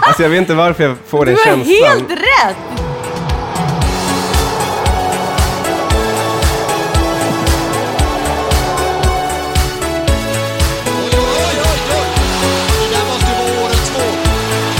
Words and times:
Alltså 0.00 0.22
jag 0.22 0.30
vet 0.30 0.38
inte 0.38 0.54
varför 0.54 0.84
jag 0.84 0.96
får 1.06 1.24
den 1.26 1.34
Du 1.34 1.40
har 1.40 1.44
känslan. 1.56 1.66
helt 1.98 2.10
rätt! 2.10 2.56
Oj, 10.92 11.14
oj, 11.14 11.56
oj, 11.70 11.80
oj! 11.96 12.06
Det 12.80 12.88
där 12.96 13.04
måste 13.10 13.30
vara 13.38 13.64
årets 13.64 13.90
mål. 13.96 14.16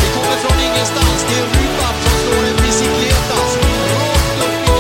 Det 0.01 0.09
kommer 0.15 0.37
från 0.45 0.59
ingenstans. 0.69 1.19
Det 1.29 1.35
är 1.41 1.47
Rybak 1.57 1.97
som 2.05 2.15
slår 2.23 2.43
en 2.51 2.57
bicicleta. 2.57 3.37
Rakt 3.95 4.39
upp 4.47 4.65
i 4.67 4.79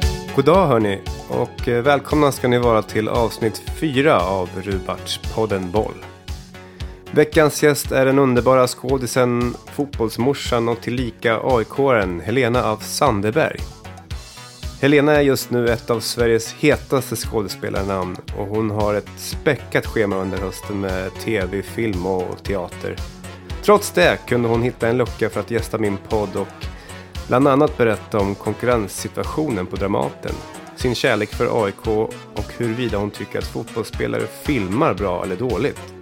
nätet. 0.00 0.36
God 0.36 0.44
dag 0.44 0.66
hörni 0.66 1.00
och 1.28 1.68
eh, 1.68 1.82
välkomna 1.82 2.32
ska 2.32 2.48
ni 2.48 2.58
vara 2.58 2.82
till 2.82 3.08
avsnitt 3.08 3.62
fyra 3.80 4.20
av 4.20 4.48
Rubarts-podden 4.62 5.70
Boll. 5.70 6.04
Veckans 7.14 7.62
gäst 7.62 7.92
är 7.92 8.06
den 8.06 8.18
underbara 8.18 8.66
skådisen, 8.66 9.54
fotbollsmorsan 9.72 10.68
och 10.68 10.80
tillika 10.80 11.40
AIK-aren 11.42 12.20
Helena 12.20 12.64
af 12.64 12.82
Sandeberg. 12.82 13.60
Helena 14.80 15.16
är 15.16 15.20
just 15.20 15.50
nu 15.50 15.68
ett 15.68 15.90
av 15.90 16.00
Sveriges 16.00 16.52
hetaste 16.52 17.16
skådespelarnamn 17.16 18.16
och 18.36 18.46
hon 18.46 18.70
har 18.70 18.94
ett 18.94 19.10
späckat 19.16 19.86
schema 19.86 20.16
under 20.16 20.38
hösten 20.38 20.80
med 20.80 21.10
tv, 21.14 21.62
film 21.62 22.06
och 22.06 22.42
teater. 22.42 22.96
Trots 23.62 23.90
det 23.90 24.18
kunde 24.26 24.48
hon 24.48 24.62
hitta 24.62 24.88
en 24.88 24.96
lucka 24.96 25.30
för 25.30 25.40
att 25.40 25.50
gästa 25.50 25.78
min 25.78 25.96
podd 26.08 26.36
och 26.36 26.66
bland 27.28 27.48
annat 27.48 27.76
berätta 27.78 28.18
om 28.18 28.34
konkurrenssituationen 28.34 29.66
på 29.66 29.76
Dramaten, 29.76 30.34
sin 30.76 30.94
kärlek 30.94 31.34
för 31.34 31.64
AIK 31.64 31.86
och 32.34 32.52
huruvida 32.58 32.98
hon 32.98 33.10
tycker 33.10 33.38
att 33.38 33.44
fotbollsspelare 33.44 34.26
filmar 34.42 34.94
bra 34.94 35.24
eller 35.24 35.36
dåligt. 35.36 35.99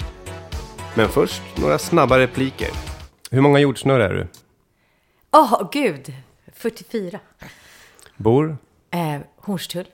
Men 0.97 1.08
först 1.08 1.42
några 1.56 1.78
snabba 1.78 2.19
repliker. 2.19 2.69
Hur 3.31 3.41
många 3.41 3.58
jordsnurr 3.58 4.00
är 4.00 4.14
du? 4.14 4.27
Åh, 5.33 5.69
gud. 5.72 6.12
44. 6.55 7.20
Bor? 8.17 8.56
Eh, 8.91 9.20
Hornstull. 9.36 9.89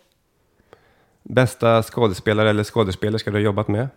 Bästa 1.23 1.83
skådespelare 1.83 2.51
eller 2.51 2.65
skådespelerska 2.65 3.31
du 3.31 3.37
har 3.37 3.41
jobbat 3.43 3.69
med? 3.69 3.89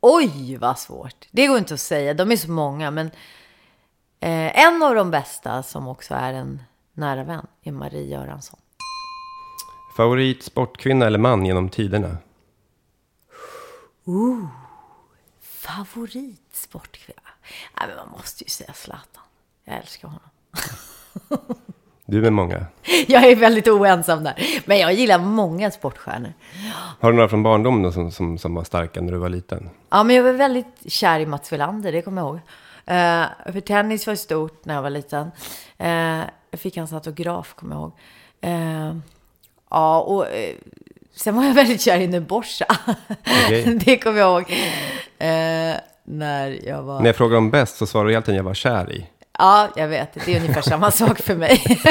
Oj, 0.00 0.56
vad 0.56 0.78
svårt. 0.78 1.28
Det 1.30 1.46
går 1.46 1.58
inte 1.58 1.74
att 1.74 1.80
säga. 1.80 2.14
De 2.14 2.32
är 2.32 2.36
så 2.36 2.50
många. 2.50 2.90
Men 2.90 3.06
eh, 4.20 4.66
en 4.66 4.82
av 4.82 4.94
de 4.94 5.10
bästa 5.10 5.62
som 5.62 5.88
också 5.88 6.14
är 6.14 6.32
en 6.32 6.62
nära 6.92 7.24
vän 7.24 7.46
är 7.62 7.72
Marie 7.72 8.06
Göransson. 8.06 8.60
Favorit 9.96 10.42
sportkvinna 10.42 11.06
eller 11.06 11.18
man 11.18 11.46
genom 11.46 11.68
tiderna? 11.68 12.16
Favorit 14.04 14.48
sportkvinna? 16.52 17.20
Nej, 17.78 17.88
men 17.88 17.96
man 17.96 18.08
måste 18.10 18.44
ju 18.44 18.50
säga 18.50 18.72
Zlatan. 18.72 19.22
Jag 19.64 19.76
älskar 19.76 20.08
honom. 20.08 20.30
Du 22.06 22.26
är 22.26 22.30
många. 22.30 22.66
Jag 23.06 23.24
är 23.24 23.36
väldigt 23.36 23.68
oensam 23.68 24.24
där. 24.24 24.62
Men 24.66 24.78
jag 24.78 24.92
gillar 24.92 25.18
många 25.18 25.70
sportstjärnor. 25.70 26.32
Har 27.00 27.10
du 27.10 27.16
några 27.16 27.28
från 27.28 27.42
barndomen 27.42 27.82
då 27.82 27.92
som, 27.92 28.12
som, 28.12 28.38
som 28.38 28.54
var 28.54 28.64
starka 28.64 29.00
när 29.00 29.12
du 29.12 29.18
var 29.18 29.28
liten? 29.28 29.70
Ja, 29.90 30.04
men 30.04 30.16
jag 30.16 30.22
var 30.22 30.32
väldigt 30.32 30.92
kär 30.92 31.20
i 31.20 31.26
Mats 31.26 31.52
Wilander, 31.52 31.92
det 31.92 32.02
kommer 32.02 32.22
jag 32.22 32.28
ihåg. 32.28 32.40
Eh, 32.86 33.52
för 33.52 33.60
tennis 33.60 34.06
var 34.06 34.14
stort 34.14 34.64
när 34.64 34.74
jag 34.74 34.82
var 34.82 34.90
liten. 34.90 35.30
Eh, 35.78 36.22
jag 36.50 36.60
fick 36.60 36.76
hans 36.76 36.92
autograf, 36.92 37.54
kommer 37.54 37.76
jag 37.76 37.82
ihåg. 37.82 37.92
Eh, 38.40 38.96
ja, 39.70 40.00
och 40.00 40.26
sen 41.14 41.36
var 41.36 41.44
jag 41.44 41.54
väldigt 41.60 41.80
kär 41.80 42.00
i 42.00 42.06
Nuborsa. 42.06 42.66
Okej. 43.46 43.64
det 43.84 43.98
kommer 43.98 44.18
jag 44.18 44.42
ihåg. 44.42 44.54
Eh, 45.20 45.76
när 46.04 46.58
jag 46.68 46.82
var... 46.82 46.98
När 47.00 47.06
jag 47.06 47.16
frågar 47.16 47.38
om 47.38 47.50
bäst 47.50 47.76
så 47.76 47.86
svarar 47.86 48.08
du 48.08 48.14
alltid 48.16 48.34
jag 48.34 48.42
var 48.42 48.54
kär 48.54 48.92
i. 48.92 49.06
Ja, 49.38 49.68
jag 49.76 49.88
vet. 49.88 50.24
Det 50.24 50.34
är 50.36 50.40
ungefär 50.40 50.62
samma 50.62 50.90
sak 51.00 51.18
för 51.22 51.34
mig. 51.36 51.62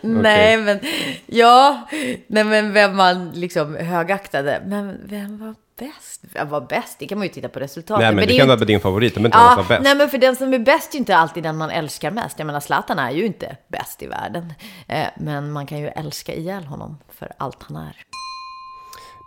Nej, 0.00 0.56
men 0.56 0.80
ja, 1.26 1.88
nej, 2.26 2.44
men 2.44 2.72
vem 2.72 2.96
man 2.96 3.30
liksom 3.30 3.76
högaktade. 3.76 4.62
Men 4.66 5.00
vem 5.04 5.38
var 5.38 5.54
bäst? 5.78 6.20
Vem 6.34 6.48
var 6.48 6.60
bäst? 6.60 6.98
Det 6.98 7.06
kan 7.06 7.18
man 7.18 7.26
ju 7.26 7.32
titta 7.32 7.48
på 7.48 7.60
resultatet. 7.60 8.02
Nej 8.02 8.14
men, 8.14 8.16
det 8.16 8.26
det 8.26 8.34
är 8.34 8.38
kan 8.38 8.46
ju 8.46 8.56
vara 8.56 8.64
din 8.64 8.80
favorit, 8.80 9.14
men 9.16 9.24
inte 9.24 9.38
Ja, 9.38 9.54
var 9.56 9.64
bäst. 9.68 9.82
nej 9.82 9.94
men 9.96 10.08
för 10.08 10.18
den 10.18 10.36
som 10.36 10.54
är 10.54 10.58
bäst 10.58 10.90
är 10.90 10.94
ju 10.94 10.98
inte 10.98 11.16
alltid 11.16 11.42
den 11.42 11.56
man 11.56 11.70
älskar 11.70 12.10
mest. 12.10 12.38
Jag 12.38 12.46
menar 12.46 12.60
Zlatan 12.60 12.98
är 12.98 13.10
ju 13.10 13.26
inte 13.26 13.56
bäst 13.68 14.02
i 14.02 14.06
världen. 14.06 14.52
Eh, 14.88 15.06
men 15.16 15.52
man 15.52 15.66
kan 15.66 15.78
ju 15.78 15.88
älska 15.88 16.34
ihjäl 16.34 16.64
honom 16.64 16.98
för 17.18 17.32
allt 17.38 17.62
han 17.62 17.76
är. 17.76 17.96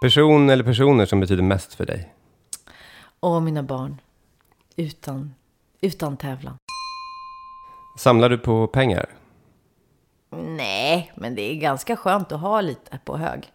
Person 0.01 0.49
eller 0.49 0.63
personer 0.63 1.05
som 1.05 1.19
betyder 1.19 1.43
mest 1.43 1.73
för 1.73 1.85
dig? 1.85 2.09
Och 3.25 3.43
mina 3.43 3.63
barn. 3.63 4.01
Utan, 4.75 5.35
utan 5.81 6.17
tävlan. 6.17 6.57
Samlar 7.97 8.29
du 8.29 8.37
på 8.37 8.67
pengar? 8.67 9.09
Nej, 10.31 11.11
men 11.15 11.35
det 11.35 11.41
är 11.41 11.55
ganska 11.55 11.95
skönt 11.95 12.31
att 12.31 12.39
ha 12.39 12.61
lite 12.61 12.99
på 13.05 13.17
hög. 13.17 13.51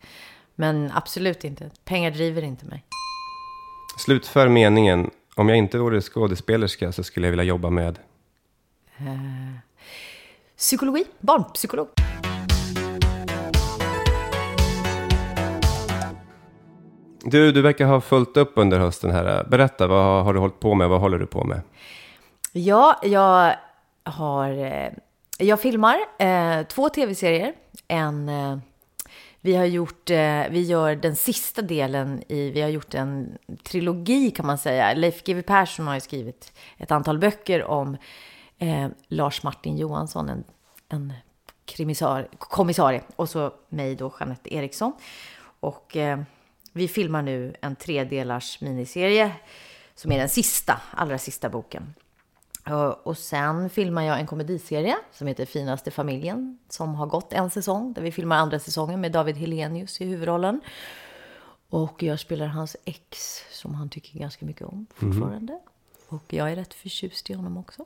Men 0.54 0.90
absolut 0.94 1.44
inte. 1.44 1.70
Pengar 1.84 2.10
driver 2.10 2.42
inte 2.42 2.66
mig. 2.66 2.84
Slutför 3.98 4.48
meningen. 4.48 5.10
Om 5.34 5.48
jag 5.48 5.58
inte 5.58 5.78
vore 5.78 6.00
skådespelerska 6.00 6.92
så 6.92 7.02
skulle 7.02 7.26
jag 7.26 7.32
vilja 7.32 7.44
jobba 7.44 7.70
med... 7.70 7.98
Psykologi, 10.56 11.04
barnpsykolog. 11.20 11.88
Du, 17.24 17.52
du 17.52 17.62
verkar 17.62 17.86
ha 17.86 18.00
fullt 18.00 18.36
upp 18.36 18.52
under 18.54 18.78
hösten 18.78 19.10
här. 19.10 19.44
Berätta, 19.44 19.86
vad 19.86 20.04
har, 20.04 20.22
har 20.22 20.34
du 20.34 20.40
hållit 20.40 20.60
på 20.60 20.74
med? 20.74 20.88
Vad 20.88 21.00
håller 21.00 21.18
du 21.18 21.26
på 21.26 21.44
med? 21.44 21.60
Ja, 22.52 23.00
jag 23.02 23.56
har... 24.04 24.50
Eh, 24.50 24.92
jag 25.38 25.60
filmar 25.60 25.98
eh, 26.18 26.62
två 26.62 26.88
tv-serier. 26.88 27.54
En... 27.88 28.28
Eh, 28.28 28.58
vi 29.40 29.56
har 29.56 29.64
gjort... 29.64 30.10
Eh, 30.10 30.42
vi 30.50 30.62
gör 30.62 30.96
den 30.96 31.16
sista 31.16 31.62
delen 31.62 32.22
i... 32.28 32.50
Vi 32.50 32.60
har 32.60 32.68
gjort 32.68 32.94
en 32.94 33.38
trilogi 33.62 34.30
kan 34.30 34.46
man 34.46 34.58
säga. 34.58 34.94
Leif 34.94 35.24
GW 35.24 35.42
Persson 35.42 35.86
har 35.86 35.94
ju 35.94 36.00
skrivit 36.00 36.52
ett 36.78 36.90
antal 36.90 37.18
böcker 37.18 37.64
om 37.64 37.96
eh, 38.58 38.88
Lars 39.08 39.42
Martin 39.42 39.76
Johansson, 39.76 40.28
en, 40.28 40.44
en 40.88 41.12
krimisar, 41.64 42.28
kommissarie. 42.38 43.02
Och 43.16 43.28
så 43.28 43.52
mig 43.68 43.94
då, 43.94 44.12
Jeanette 44.20 44.54
Eriksson. 44.54 44.92
Och 45.60 45.96
eh, 45.96 46.18
vi 46.72 46.88
filmar 46.88 47.22
nu 47.22 47.54
en 47.60 47.76
tredelars 47.76 48.60
miniserie 48.60 49.32
som 49.94 50.12
är 50.12 50.18
den 50.18 50.28
sista, 50.28 50.80
allra 50.90 51.18
sista 51.18 51.48
boken. 51.48 51.94
Eh, 52.66 52.82
Och 52.82 53.18
sen 53.18 53.70
filmar 53.70 54.02
jag 54.02 54.20
en 54.20 54.26
komediserie 54.26 54.96
som 55.12 55.26
heter 55.26 55.46
Finaste 55.46 55.90
familjen 55.90 56.58
som 56.68 56.94
har 56.94 57.06
gått 57.06 57.32
en 57.32 57.50
säsong 57.50 57.92
där 57.92 58.02
vi 58.02 58.12
filmar 58.12 58.36
andra 58.36 58.58
säsongen 58.58 59.00
med 59.00 59.12
David 59.12 59.36
Helenius 59.36 60.00
i 60.00 60.04
huvudrollen. 60.04 60.60
Och 61.70 62.02
jag 62.02 62.20
spelar 62.20 62.46
hans 62.46 62.76
ex 62.84 63.42
som 63.50 63.74
han 63.74 63.88
tycker 63.88 64.18
ganska 64.18 64.46
mycket 64.46 64.66
om 64.66 64.86
fortfarande. 64.94 65.60
Och 66.08 66.24
jag 66.32 66.50
är 66.52 66.56
rätt 66.56 66.74
förtjust 66.74 67.30
i 67.30 67.34
honom 67.34 67.56
också. 67.56 67.84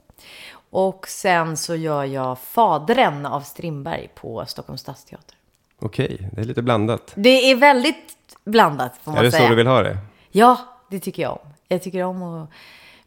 Och 0.70 1.08
sen 1.08 1.56
så 1.56 1.74
gör 1.76 2.04
jag 2.04 2.38
Fadren 2.38 3.26
av 3.26 3.40
Strindberg 3.40 4.10
på 4.14 4.46
Stockholms 4.46 4.80
stadsteater. 4.80 5.36
Okej, 5.80 6.28
det 6.32 6.40
är 6.40 6.44
lite 6.44 6.62
blandat. 6.62 7.12
Det 7.14 7.50
är 7.50 7.56
väldigt 7.56 8.16
blandat 8.44 8.92
får 9.02 9.10
man 9.12 9.18
Är 9.18 9.24
det 9.24 9.30
säga. 9.30 9.42
så 9.42 9.48
du 9.48 9.54
vill 9.54 9.66
ha 9.66 9.82
det? 9.82 9.98
Ja, 10.30 10.58
det 10.90 11.00
tycker 11.00 11.22
jag 11.22 11.32
om. 11.32 11.48
Jag 11.68 11.82
tycker 11.82 12.02
om 12.02 12.22
att 12.22 12.50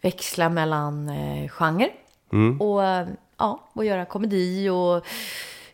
växla 0.01 0.49
mellan 0.49 1.09
eh, 1.09 1.49
genre 1.49 1.89
och, 2.59 2.83
eh, 2.83 3.07
ja, 3.37 3.59
och 3.73 3.85
göra 3.85 4.05
komedi 4.05 4.69
och 4.69 5.05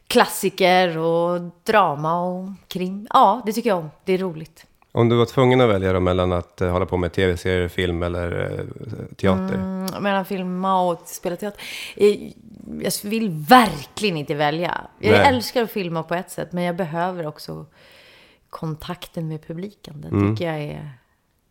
klassiker 0.07 0.97
och 0.97 1.41
drama 1.63 2.21
och 2.23 2.49
krim. 2.67 3.07
Ja, 3.09 3.41
det 3.45 3.53
tycker 3.53 3.69
jag 3.69 3.79
om. 3.79 3.91
Det 4.05 4.13
är 4.13 4.17
roligt. 4.17 4.65
Om 4.91 5.09
du 5.09 5.15
var 5.15 5.25
tvungen 5.25 5.61
att 5.61 5.69
välja 5.69 5.93
då 5.93 5.99
mellan 5.99 6.31
att 6.31 6.61
eh, 6.61 6.69
hålla 6.69 6.85
på 6.85 6.97
med 6.97 7.13
tv-serier, 7.13 7.67
film 7.67 8.03
eller 8.03 8.41
eh, 8.41 9.15
teater? 9.15 9.55
Mm, 9.55 10.03
mellan 10.03 10.25
filma 10.25 10.81
och 10.81 11.01
spela 11.05 11.35
teater. 11.35 11.61
Jag 12.81 12.91
vill 13.03 13.29
verkligen 13.29 14.17
inte 14.17 14.35
välja. 14.35 14.81
Jag 14.99 15.11
Nej. 15.11 15.27
älskar 15.27 15.63
att 15.63 15.71
filma 15.71 16.03
på 16.03 16.15
ett 16.15 16.31
sätt, 16.31 16.51
men 16.51 16.63
jag 16.63 16.75
behöver 16.75 17.27
också 17.27 17.65
kontakten 18.49 19.27
med 19.27 19.47
publiken. 19.47 20.01
Den 20.01 20.11
Mm. 20.13 20.35
tycker 20.35 20.51
jag 20.53 20.61
är 20.63 20.89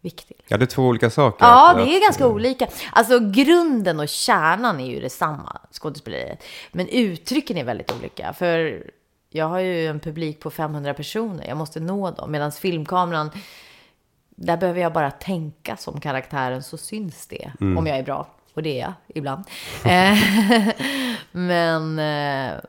viktig. 0.01 0.37
Ja, 0.49 0.57
det 0.59 0.65
är 0.65 0.67
två 0.67 0.83
olika 0.83 1.11
saker. 1.11 1.45
Ja, 1.47 1.71
Att- 1.71 1.77
det 1.77 1.83
är 1.93 1.97
att- 1.97 2.03
ganska 2.03 2.27
olika. 2.27 2.69
Alltså 2.93 3.19
grunden 3.21 4.01
och 4.01 4.09
kärnan 4.09 4.81
är 4.81 4.87
ju 4.87 5.01
detsamma, 5.01 5.59
skådespeleriet. 5.73 6.43
Men 6.73 6.89
uttrycken 6.89 7.57
är 7.57 7.65
väldigt 7.65 7.93
olika. 7.93 8.33
För 8.33 8.85
jag 9.31 9.47
har 9.49 9.59
ju 9.59 9.87
en 9.87 10.01
publik 10.01 10.41
på 10.41 10.51
500 10.51 10.95
personer. 10.95 11.47
Jag 11.49 11.57
måste 11.57 11.81
nå 11.81 12.11
dem. 12.11 12.31
Medan 12.33 12.53
filmkameran, 12.53 13.31
där 14.31 14.57
behöver 14.57 14.81
jag 14.81 14.93
bara 14.93 15.11
tänka 15.11 15.77
som 15.77 16.01
karaktären 16.01 16.63
så 16.63 16.77
syns 16.77 17.27
det. 17.27 17.53
Om 17.61 17.87
jag 17.87 17.99
är 17.99 18.03
bra. 18.03 18.27
Och 18.55 18.63
det 18.63 18.81
är 18.81 18.85
jag 18.85 18.93
ibland. 19.09 19.45
Eh, 19.85 20.19
men... 21.33 21.99
eh, 21.99 22.61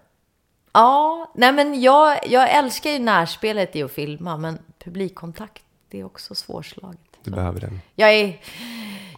Ja, 0.75 1.31
nej 1.35 1.51
men 1.53 1.81
jag, 1.81 2.19
jag 2.27 2.51
älskar 2.51 2.89
ju 2.89 2.99
närspelet 2.99 3.75
i 3.75 3.83
att 3.83 3.91
filma. 3.91 4.37
Men 4.37 4.59
publikkontakt, 4.83 5.63
det 5.89 5.99
är 5.99 6.03
också 6.03 6.35
svårslaget. 6.35 6.99
Du 7.23 7.31
behöver 7.31 7.59
den. 7.59 7.81
Jag 7.95 8.13
är, 8.13 8.39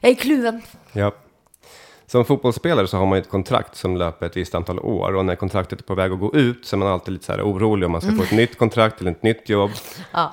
jag 0.02 0.12
är 0.12 0.16
kluven. 0.16 0.62
Ja. 0.94 1.12
Som 2.08 2.26
fotbollsspelare 2.26 2.88
så 2.88 2.98
har 2.98 3.06
man 3.06 3.18
ju 3.18 3.22
ett 3.22 3.30
kontrakt 3.30 3.76
som 3.76 3.98
löper 3.98 4.26
ett 4.26 4.38
visst 4.38 4.56
antal 4.56 4.80
år 4.80 5.16
och 5.16 5.26
när 5.26 5.36
kontraktet 5.36 5.80
är 5.80 5.84
på 5.84 5.96
väg 5.96 6.12
att 6.12 6.20
gå 6.20 6.36
ut 6.36 6.66
så 6.66 6.76
är 6.76 6.78
man 6.78 6.88
alltid 6.88 7.14
lite 7.14 7.26
så 7.26 7.32
här 7.32 7.42
orolig 7.42 7.86
om 7.86 7.92
man 7.92 8.02
ska 8.02 8.12
få 8.12 8.24
ett 8.24 8.32
nytt 8.32 8.58
kontrakt 8.58 9.02
eller 9.02 9.12
ett 9.12 9.24
nytt 9.24 9.50
jobb. 9.50 9.72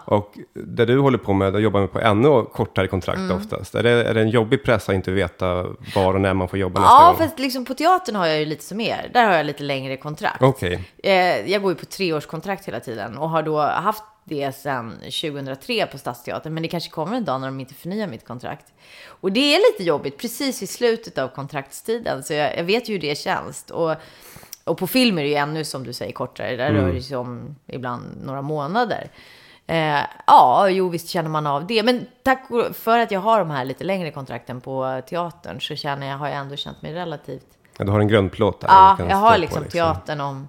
Och 0.05 0.39
det 0.55 0.85
du 0.85 0.99
håller 0.99 1.19
på 1.19 1.33
med, 1.33 1.53
då 1.53 1.61
jobbar 1.61 1.81
man 1.81 1.89
på 1.89 2.01
ännu 2.01 2.45
kortare 2.53 2.87
kontrakt 2.87 3.33
oftast. 3.33 3.75
Är 3.75 3.83
det, 3.83 3.91
är 3.91 4.15
det 4.15 4.21
en 4.21 4.29
jobbig 4.29 4.65
press 4.65 4.89
att 4.89 4.95
inte 4.95 5.11
veta 5.11 5.55
var 5.95 6.15
och 6.15 6.21
när 6.21 6.35
man 6.35 6.49
får 6.49 6.59
jobba 6.59 6.81
nästa 6.81 6.95
Ja, 6.95 7.07
gång? 7.09 7.17
fast 7.17 7.39
liksom 7.39 7.65
på 7.65 7.75
teatern 7.75 8.17
har 8.17 8.27
jag 8.27 8.39
ju 8.39 8.45
lite 8.45 8.65
som 8.65 8.81
er. 8.81 9.11
Där 9.15 9.25
har 9.27 9.35
jag 9.35 9.47
lite 9.47 9.63
längre 9.63 9.97
kontrakt. 9.97 10.43
Okej, 10.43 10.89
Eh, 11.03 11.51
jag 11.51 11.63
går 11.63 11.73
ju 11.73 11.79
på 11.79 11.87
treårskontrakt 11.87 12.69
hela 12.69 12.81
tiden 12.81 13.19
och 13.19 13.31
har 13.31 13.43
då 13.43 13.61
haft 13.61 14.03
det 14.33 14.57
sedan 14.57 14.93
2003 14.99 15.87
på 15.87 15.99
Stadsteatern. 15.99 16.55
Men 16.55 16.63
det 16.63 16.69
kanske 16.69 16.91
kommer 16.91 17.17
en 17.17 17.25
dag 17.25 17.41
när 17.41 17.49
de 17.49 17.61
inte 17.61 17.75
förnyar 17.75 18.07
mitt 18.07 18.27
kontrakt. 18.27 18.73
Och 19.07 19.33
det 19.33 19.55
är 19.55 19.73
lite 19.73 19.89
jobbigt 19.89 20.19
precis 20.19 20.63
i 20.63 20.67
slutet 20.67 21.19
av 21.19 21.29
kontraktstiden. 21.29 22.23
Så 22.23 22.33
jag, 22.33 22.59
jag 22.59 22.65
vet 22.65 22.89
ju 22.89 22.93
hur 22.93 23.01
det 23.01 23.19
känns. 23.19 23.71
Och, 23.71 23.95
och 24.65 24.79
på 24.79 24.87
film 24.87 25.19
är 25.19 25.23
det 25.23 25.29
ju 25.29 25.35
ännu, 25.35 25.65
som 25.65 25.85
du 25.85 25.93
säger, 25.93 26.13
kortare. 26.13 26.57
Där 26.57 26.73
rör 26.73 26.93
det 26.93 27.03
sig 27.03 27.17
om 27.17 27.57
ibland 27.67 28.05
några 28.25 28.43
månader. 28.43 29.11
Eh, 29.67 30.01
ja, 30.27 30.69
jo, 30.69 30.89
visst 30.89 31.09
känner 31.09 31.31
man 31.31 31.47
av 31.47 31.67
det. 31.67 31.83
Men 31.83 32.07
tack 32.23 32.49
för 32.73 32.99
att 32.99 33.11
jag 33.11 33.21
har 33.21 33.39
de 33.39 33.51
här 33.51 33.65
lite 33.65 33.85
längre 33.85 34.11
kontrakten 34.11 34.61
på 34.61 35.03
teatern 35.09 35.61
så 35.61 35.77
känner 35.77 36.07
jag, 36.07 36.19
har 36.19 36.29
jag 36.29 36.37
ändå 36.37 36.57
känt 36.57 36.83
mig 36.83 36.95
relativt 36.95 37.47
ja, 37.79 37.85
du 37.85 37.91
har 37.91 38.01
en 38.01 38.09
grundplåt 38.09 38.61
där. 38.61 38.69
Ja, 38.69 38.97
jag 39.09 39.17
har 39.17 39.33
på, 39.33 39.41
liksom 39.41 39.65
teatern 39.65 40.21
om 40.21 40.49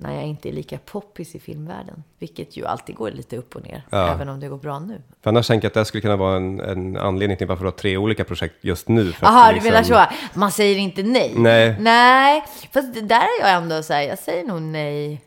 när 0.00 0.14
jag 0.14 0.24
inte 0.24 0.48
är 0.48 0.52
lika 0.52 0.78
poppis 0.78 1.34
i 1.34 1.38
filmvärlden. 1.38 2.04
Vilket 2.18 2.56
ju 2.56 2.66
alltid 2.66 2.96
går 2.96 3.10
lite 3.10 3.36
upp 3.36 3.56
och 3.56 3.62
ner, 3.62 3.82
Ja. 3.90 4.08
även 4.14 4.28
om 4.28 4.40
det 4.40 4.48
går 4.48 4.56
bra 4.58 4.78
nu. 4.78 5.02
För 5.22 5.30
annars 5.30 5.46
tänker 5.46 5.64
jag 5.66 5.70
att 5.70 5.74
det 5.74 5.84
skulle 5.84 6.00
kunna 6.00 6.16
vara 6.16 6.36
en, 6.36 6.60
en 6.60 6.96
anledning 6.96 7.36
till 7.38 7.46
varför 7.46 7.64
du 7.64 7.70
har 7.70 7.76
tre 7.76 7.96
olika 7.96 8.24
projekt 8.24 8.54
just 8.60 8.88
nu. 8.88 9.12
Jaha, 9.20 9.50
liksom- 9.52 9.64
du 9.66 9.70
menar 9.72 10.06
så. 10.08 10.38
Man 10.38 10.52
säger 10.52 10.78
inte 10.78 11.02
nej? 11.02 11.32
Nej. 11.36 11.76
Nej, 11.80 12.44
fast 12.72 12.94
det 12.94 13.00
där 13.00 13.16
är 13.40 13.40
jag 13.48 13.52
ändå 13.56 13.82
så 13.82 13.92
här, 13.92 14.02
jag 14.02 14.18
säger 14.18 14.44
nog 14.44 14.62
nej. 14.62 15.20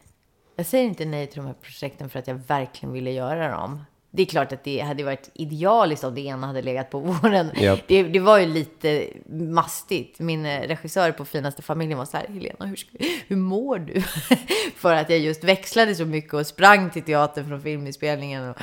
Jag 0.56 0.66
säger 0.66 0.84
inte 0.86 1.06
nej 1.06 1.28
till 1.28 1.38
de 1.38 1.46
här 1.48 1.56
projekten 1.62 2.10
för 2.10 2.20
att 2.20 2.28
jag 2.28 2.36
verkligen 2.48 2.94
ville 2.94 3.12
göra 3.12 3.52
dem. 3.52 3.84
Det 4.14 4.22
är 4.22 4.26
klart 4.26 4.52
att 4.52 4.64
det 4.64 4.80
hade 4.80 5.04
varit 5.04 5.30
idealiskt 5.34 6.04
om 6.04 6.16
det 6.16 6.22
ena 6.22 6.48
hade 6.48 6.62
legat 6.62 6.90
på 6.90 7.00
våren. 7.00 7.52
Japp. 7.56 7.80
Det, 7.88 8.04
det 8.04 8.20
var 8.20 8.40
ju 8.40 8.46
lite 8.46 9.08
mastigt. 9.30 10.20
Min 10.20 10.46
eh, 10.46 10.62
regissör 10.68 11.12
på 11.12 11.26
Finaste 11.26 11.62
familjen 11.62 11.98
var 11.98 12.06
så 12.06 12.18
här, 12.18 12.28
Helena, 12.28 12.66
hur, 12.66 12.80
hur 13.28 13.36
mår 13.36 13.80
du? 13.80 14.02
För 14.76 14.94
att 14.94 15.10
jag 15.10 15.20
just 15.20 15.44
växlade 15.44 15.96
så 15.96 16.06
mycket 16.06 16.34
och 16.34 16.48
sprang 16.48 16.90
till 16.90 17.04
teatern 17.04 17.48
från 17.48 17.62
filminspelningen. 17.62 18.50
Och, 18.50 18.58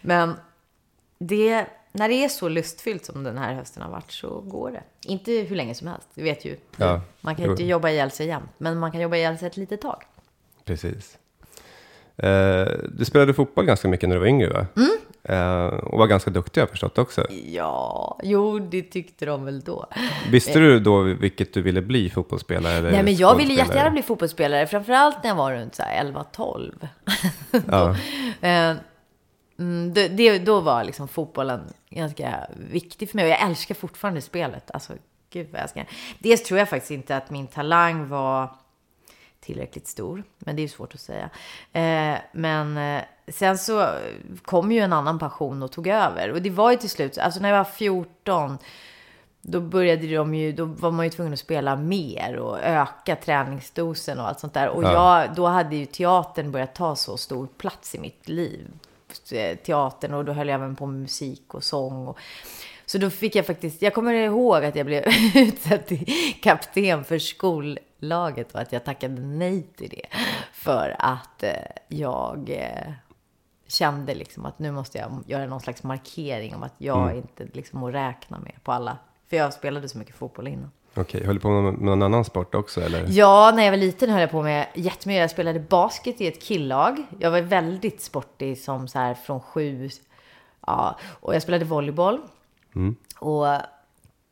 men 0.00 0.34
det, 1.18 1.66
när 1.92 2.08
det 2.08 2.24
är 2.24 2.28
så 2.28 2.48
lustfyllt 2.48 3.04
som 3.04 3.24
den 3.24 3.38
här 3.38 3.54
hösten 3.54 3.82
har 3.82 3.90
varit 3.90 4.12
så 4.12 4.40
går 4.40 4.70
det. 4.70 4.82
Inte 5.06 5.32
hur 5.32 5.56
länge 5.56 5.74
som 5.74 5.86
helst, 5.88 6.08
det 6.14 6.22
vet 6.22 6.44
ju. 6.44 6.56
Ja, 6.76 7.00
Man 7.20 7.36
kan 7.36 7.50
inte 7.50 7.62
jo. 7.62 7.68
jobba 7.68 7.90
ihjäl 7.90 8.10
sig 8.10 8.26
jämt, 8.26 8.50
men 8.58 8.78
man 8.78 8.92
kan 8.92 9.00
jobba 9.00 9.16
ihjäl 9.16 9.38
sig 9.38 9.46
ett 9.46 9.56
litet 9.56 9.80
tag. 9.80 10.02
Precis. 10.64 11.18
Eh, 12.22 12.68
du 12.92 13.04
spelade 13.04 13.34
fotboll 13.34 13.64
ganska 13.64 13.88
mycket 13.88 14.08
när 14.08 14.16
du 14.16 14.20
var 14.20 14.26
yngre, 14.26 14.48
va? 14.48 14.66
Mm. 14.76 14.96
Eh, 15.22 15.66
och 15.66 15.98
var 15.98 16.06
ganska 16.06 16.30
duktig, 16.30 16.60
har 16.60 16.62
jag 16.62 16.70
förstått 16.70 16.98
också. 16.98 17.26
Ja, 17.30 18.18
jo, 18.22 18.58
det 18.58 18.82
tyckte 18.82 19.26
de 19.26 19.44
väl 19.44 19.60
då. 19.60 19.86
Visste 20.30 20.58
du 20.58 20.80
då 20.80 21.02
vilket 21.02 21.54
du 21.54 21.62
ville 21.62 21.82
bli, 21.82 22.10
fotbollsspelare 22.10 22.72
eller 22.72 22.90
Nej, 22.90 23.02
men 23.02 23.16
jag 23.16 23.36
ville 23.36 23.54
jättegärna 23.54 23.90
bli 23.90 24.02
fotbollsspelare, 24.02 24.66
framförallt 24.66 25.22
när 25.22 25.30
jag 25.30 25.36
var 25.36 25.52
runt 25.52 25.74
så 25.74 25.82
här 25.82 26.04
11-12. 26.04 26.88
Ja. 27.66 27.96
Eh, 28.42 28.76
mm, 29.58 29.94
det, 29.94 30.08
det, 30.08 30.38
då 30.38 30.60
var 30.60 30.84
liksom 30.84 31.08
fotbollen 31.08 31.60
ganska 31.90 32.46
viktig 32.70 33.10
för 33.10 33.16
mig 33.16 33.24
och 33.24 33.30
jag 33.30 33.42
älskar 33.42 33.74
fortfarande 33.74 34.20
spelet. 34.20 34.70
Alltså, 34.70 34.92
gud 35.32 35.46
vad 35.50 35.58
jag 35.58 35.62
älskar 35.62 35.80
det. 35.80 35.88
Dels 36.28 36.42
tror 36.42 36.58
jag 36.58 36.68
faktiskt 36.68 36.90
inte 36.90 37.16
att 37.16 37.30
min 37.30 37.46
talang 37.46 38.08
var 38.08 38.48
tillräckligt 39.40 39.86
stor, 39.86 40.22
men 40.38 40.56
det 40.56 40.60
är 40.60 40.64
ju 40.64 40.68
svårt 40.68 40.94
att 40.94 41.00
säga. 41.00 41.30
Eh, 41.72 42.18
men 42.32 42.76
eh, 42.76 43.02
sen 43.28 43.58
så 43.58 43.88
kom 44.42 44.72
ju 44.72 44.80
en 44.80 44.92
annan 44.92 45.18
passion 45.18 45.62
och 45.62 45.72
tog 45.72 45.86
över. 45.86 46.32
Och 46.32 46.42
det 46.42 46.50
var 46.50 46.70
ju 46.70 46.76
till 46.76 46.90
slut, 46.90 47.18
alltså 47.18 47.40
när 47.40 47.48
jag 47.48 47.56
var 47.56 47.64
14, 47.64 48.58
då 49.42 49.60
började 49.60 50.14
de 50.14 50.34
ju, 50.34 50.52
då 50.52 50.64
var 50.64 50.90
man 50.90 51.06
ju 51.06 51.10
tvungen 51.10 51.32
att 51.32 51.38
spela 51.38 51.76
mer 51.76 52.36
och 52.36 52.58
öka 52.62 53.16
träningsdosen 53.16 54.18
och 54.18 54.28
allt 54.28 54.40
sånt 54.40 54.54
där. 54.54 54.68
Och 54.68 54.84
Ja. 54.84 55.22
jag, 55.22 55.34
då 55.34 55.46
hade 55.46 55.76
ju 55.76 55.86
teatern 55.86 56.52
börjat 56.52 56.74
ta 56.74 56.96
så 56.96 57.16
stor 57.16 57.48
plats 57.58 57.94
i 57.94 57.98
mitt 57.98 58.28
liv. 58.28 58.66
Eh, 59.32 59.56
Teatern 59.56 60.14
och 60.14 60.24
då 60.24 60.32
höll 60.32 60.48
jag 60.48 60.54
även 60.54 60.76
på 60.76 60.86
med 60.86 61.00
musik 61.00 61.54
och 61.54 61.64
sång. 61.64 62.08
Och, 62.08 62.18
så 62.86 62.98
då 62.98 63.10
fick 63.10 63.34
jag 63.34 63.46
faktiskt, 63.46 63.82
jag 63.82 63.94
kommer 63.94 64.14
ihåg 64.14 64.64
att 64.64 64.76
jag 64.76 64.86
blev 64.86 65.04
utsedd 65.34 65.86
till 65.86 66.12
kapten 66.42 67.04
för 67.04 67.18
skollaget 68.00 68.54
och 68.54 68.60
att 68.60 68.72
jag 68.72 68.84
tackade 68.84 69.20
nej 69.20 69.62
till 69.76 69.88
det. 69.88 70.06
För 70.52 70.96
att 70.98 71.42
eh, 71.42 71.52
jag 71.88 72.50
eh, 72.50 72.92
kände 73.66 74.14
liksom 74.14 74.46
att 74.46 74.58
nu 74.58 74.72
måste 74.72 74.98
jag 74.98 75.22
göra 75.26 75.46
någon 75.46 75.60
slags 75.60 75.82
markering 75.82 76.54
om 76.54 76.62
att 76.62 76.74
jag 76.78 77.16
inte 77.16 77.46
liksom 77.52 77.84
att 77.84 77.94
räkna 77.94 78.38
med 78.38 78.54
på 78.64 78.72
alla. 78.72 78.98
För 79.28 79.36
jag 79.36 79.54
spelade 79.54 79.88
så 79.88 79.98
mycket 79.98 80.14
fotboll 80.14 80.48
innan. 80.48 80.70
Okej, 80.94 81.24
höll 81.24 81.34
du 81.34 81.40
på 81.40 81.48
med 81.48 81.80
någon 81.80 82.02
annan 82.02 82.24
sport 82.24 82.54
också 82.54 82.80
eller? 82.80 83.06
Ja, 83.08 83.52
när 83.54 83.62
jag 83.62 83.70
var 83.70 83.78
liten 83.78 84.10
höll 84.10 84.20
jag 84.20 84.30
på 84.30 84.42
med 84.42 84.66
jättemycket. 84.74 85.20
Jag 85.20 85.30
spelade 85.30 85.60
basket 85.60 86.20
i 86.20 86.26
ett 86.26 86.42
killag. 86.42 87.06
Jag 87.18 87.30
var 87.30 87.40
väldigt 87.40 88.00
sportig 88.00 88.58
som 88.58 88.88
så 88.88 88.98
här 88.98 89.14
från 89.14 89.40
sju. 89.40 89.88
Ja, 90.66 90.98
och 91.20 91.34
jag 91.34 91.42
spelade 91.42 91.64
volleyboll. 91.64 92.20
Och 93.18 93.46
ja, 93.46 93.66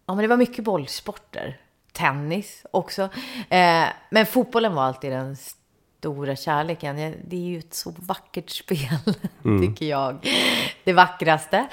men 0.07 0.19
det 0.19 0.27
var 0.27 0.37
mycket 0.37 0.65
bollsporter. 0.65 1.57
Tennis 1.99 2.67
också. 2.71 3.03
Eh, 3.49 3.85
men 4.11 4.27
fotbollen 4.27 4.75
var 4.75 4.83
alltid 4.83 5.13
den 5.13 5.37
stora 5.99 6.37
kärleken. 6.37 6.97
Det 7.25 7.37
är 7.37 7.41
ju 7.41 7.59
ett 7.59 7.75
så 7.75 7.95
vackert 7.97 8.51
spel, 8.51 9.15
tycker 9.61 9.87
jag. 9.87 10.29
Det 10.85 10.93
vackraste. 10.93 11.67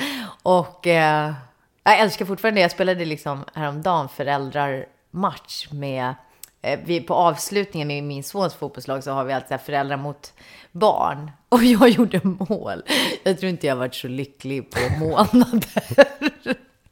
Och 0.44 0.88
eh, 0.88 1.34
jag 1.84 2.00
älskar 2.00 2.26
fortfarande 2.26 2.60
det. 2.60 2.62
Jag 2.62 2.72
spelade 2.72 3.06
liksom 3.06 3.46
häromdagen 3.54 4.10
föräldrarmatch 4.10 5.72
med 5.72 6.16
eh, 6.62 6.80
vi, 6.86 7.02
på 7.02 7.14
avslutningen 7.14 7.88
med 7.88 8.04
min 8.04 8.24
sons 8.24 8.54
fotbollslag 8.54 9.04
så 9.04 9.12
har 9.12 9.24
vi 9.24 9.34
alltid 9.34 9.60
föräldrar 9.60 9.98
mot 9.98 10.34
barn. 10.72 11.32
Och 11.50 11.64
jag 11.64 11.90
gjorde 11.90 12.22
mål. 12.24 12.84
Jag 13.24 13.40
tror 13.40 13.50
inte 13.50 13.68
jag 13.68 13.76
varit 13.76 13.96
så 13.96 14.08
lycklig 14.08 14.72
på 14.72 15.00
månader. 15.00 16.35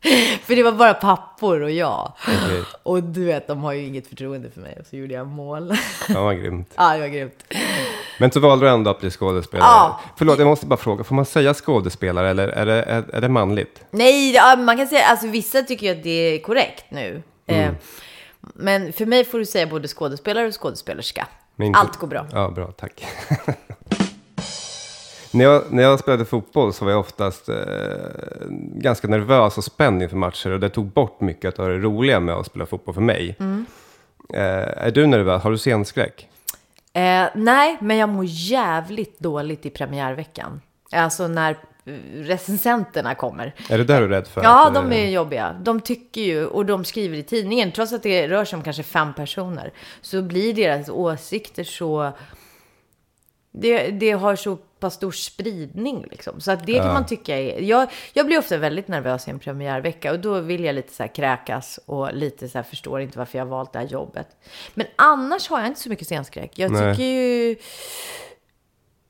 För 0.43 0.55
det 0.55 0.63
var 0.63 0.71
bara 0.71 0.93
pappor 0.93 1.61
och 1.61 1.71
jag. 1.71 2.11
Okej. 2.27 2.63
Och 2.83 3.03
du 3.03 3.25
vet, 3.25 3.47
de 3.47 3.63
har 3.63 3.73
ju 3.73 3.85
inget 3.85 4.07
förtroende 4.07 4.49
för 4.49 4.61
mig. 4.61 4.77
Och 4.79 4.85
så 4.85 4.95
gjorde 4.95 5.13
jag 5.13 5.27
mål. 5.27 5.73
Ja, 6.09 6.23
vad 6.23 6.37
grymt. 6.41 6.71
ja, 6.75 6.93
det 6.93 6.99
var 6.99 7.07
grymt. 7.07 7.43
Men 8.19 8.31
så 8.31 8.39
valde 8.39 8.65
du 8.65 8.69
ändå 8.69 8.91
att 8.91 8.99
bli 8.99 9.11
skådespelare. 9.11 9.67
Ja. 9.69 9.99
Förlåt, 10.17 10.39
jag 10.39 10.47
måste 10.47 10.65
bara 10.65 10.77
fråga, 10.77 11.03
får 11.03 11.15
man 11.15 11.25
säga 11.25 11.53
skådespelare 11.53 12.29
eller 12.29 12.47
är 12.47 12.65
det, 12.65 12.83
är, 12.83 13.03
är 13.13 13.21
det 13.21 13.29
manligt? 13.29 13.85
Nej, 13.91 14.31
ja, 14.35 14.55
man 14.55 14.77
kan 14.77 14.87
säga, 14.87 15.05
alltså 15.05 15.27
vissa 15.27 15.61
tycker 15.61 15.85
ju 15.87 15.91
att 15.97 16.03
det 16.03 16.09
är 16.09 16.39
korrekt 16.39 16.85
nu. 16.89 17.23
Mm. 17.47 17.69
Eh, 17.69 17.71
men 18.53 18.93
för 18.93 19.05
mig 19.05 19.25
får 19.25 19.39
du 19.39 19.45
säga 19.45 19.67
både 19.67 19.87
skådespelare 19.87 20.47
och 20.47 20.61
skådespelerska. 20.61 21.27
Inte- 21.59 21.79
Allt 21.79 21.97
går 21.97 22.07
bra. 22.07 22.25
Ja, 22.31 22.49
bra, 22.49 22.71
tack. 22.71 23.05
när, 25.33 25.45
jag, 25.45 25.63
när 25.69 25.83
jag 25.83 25.99
spelade 25.99 26.25
fotboll 26.25 26.73
så 26.73 26.85
var 26.85 26.91
jag 26.91 26.99
oftast 26.99 27.49
eh, 27.49 27.55
ganska 28.75 29.07
nervös 29.07 29.57
och 29.57 29.63
spänd 29.63 30.03
inför 30.03 30.17
matcher 30.17 30.51
och 30.51 30.59
det 30.59 30.69
tog 30.69 30.85
bort 30.85 31.21
mycket 31.21 31.59
av 31.59 31.69
det 31.69 31.77
roliga 31.77 32.19
med 32.19 32.35
att 32.35 32.45
spela 32.45 32.65
fotboll 32.65 32.93
för 32.93 33.01
mig. 33.01 33.35
Mm. 33.39 33.65
Eh, 34.33 34.85
är 34.85 34.91
du 34.91 35.07
nervös? 35.07 35.43
Har 35.43 35.51
du 35.51 35.57
scenskräck? 35.57 36.27
Eh, 36.93 37.25
nej, 37.35 37.77
men 37.81 37.97
jag 37.97 38.09
mår 38.09 38.25
jävligt 38.27 39.19
dåligt 39.19 39.65
i 39.65 39.69
premiärveckan. 39.69 40.61
Alltså 40.91 41.27
när 41.27 41.51
eh, 41.85 41.93
recensenterna 42.13 43.15
kommer. 43.15 43.55
Är 43.69 43.77
det 43.77 43.83
där 43.83 43.99
du 43.99 44.05
är 44.05 44.09
rädd 44.09 44.27
för? 44.27 44.43
Ja, 44.43 44.71
de 44.73 44.91
eh, 44.91 44.99
är 44.99 45.09
jobbiga. 45.09 45.55
De 45.61 45.81
tycker 45.81 46.21
ju, 46.21 46.45
och 46.45 46.65
de 46.65 46.85
skriver 46.85 47.17
i 47.17 47.23
tidningen, 47.23 47.71
trots 47.71 47.93
att 47.93 48.03
det 48.03 48.27
rör 48.27 48.45
sig 48.45 48.57
om 48.57 48.63
kanske 48.63 48.83
fem 48.83 49.13
personer, 49.13 49.73
så 50.01 50.21
blir 50.21 50.53
deras 50.53 50.89
åsikter 50.89 51.63
så... 51.63 52.11
Det, 53.55 53.91
det 53.91 54.11
har 54.11 54.35
så 54.35 54.55
pass 54.55 54.93
stor 54.93 55.11
spridning 55.11 56.05
liksom. 56.11 56.41
Så 56.41 56.51
att 56.51 56.65
det 56.65 56.73
kan 56.73 56.93
man 56.93 57.05
tycka 57.05 57.39
är... 57.39 57.61
Jag, 57.61 57.91
jag 58.13 58.25
blir 58.25 58.37
ofta 58.39 58.57
väldigt 58.57 58.87
nervös 58.87 59.27
i 59.27 59.31
en 59.31 59.39
premiärvecka 59.39 60.11
och 60.11 60.19
då 60.19 60.39
vill 60.39 60.63
jag 60.63 60.75
lite 60.75 60.93
så 60.93 61.03
här 61.03 61.15
kräkas 61.15 61.79
och 61.85 62.13
lite 62.13 62.49
så 62.49 62.57
här 62.57 62.63
förstår 62.63 63.01
inte 63.01 63.17
varför 63.17 63.37
jag 63.37 63.45
har 63.45 63.49
valt 63.49 63.73
det 63.73 63.79
här 63.79 63.85
jobbet. 63.85 64.27
Men 64.73 64.87
annars 64.95 65.49
har 65.49 65.59
jag 65.59 65.67
inte 65.67 65.79
så 65.79 65.89
mycket 65.89 66.07
scenskräck. 66.07 66.59
Jag 66.59 66.71
Nej. 66.71 66.95
tycker 66.95 67.03
ju... 67.03 67.55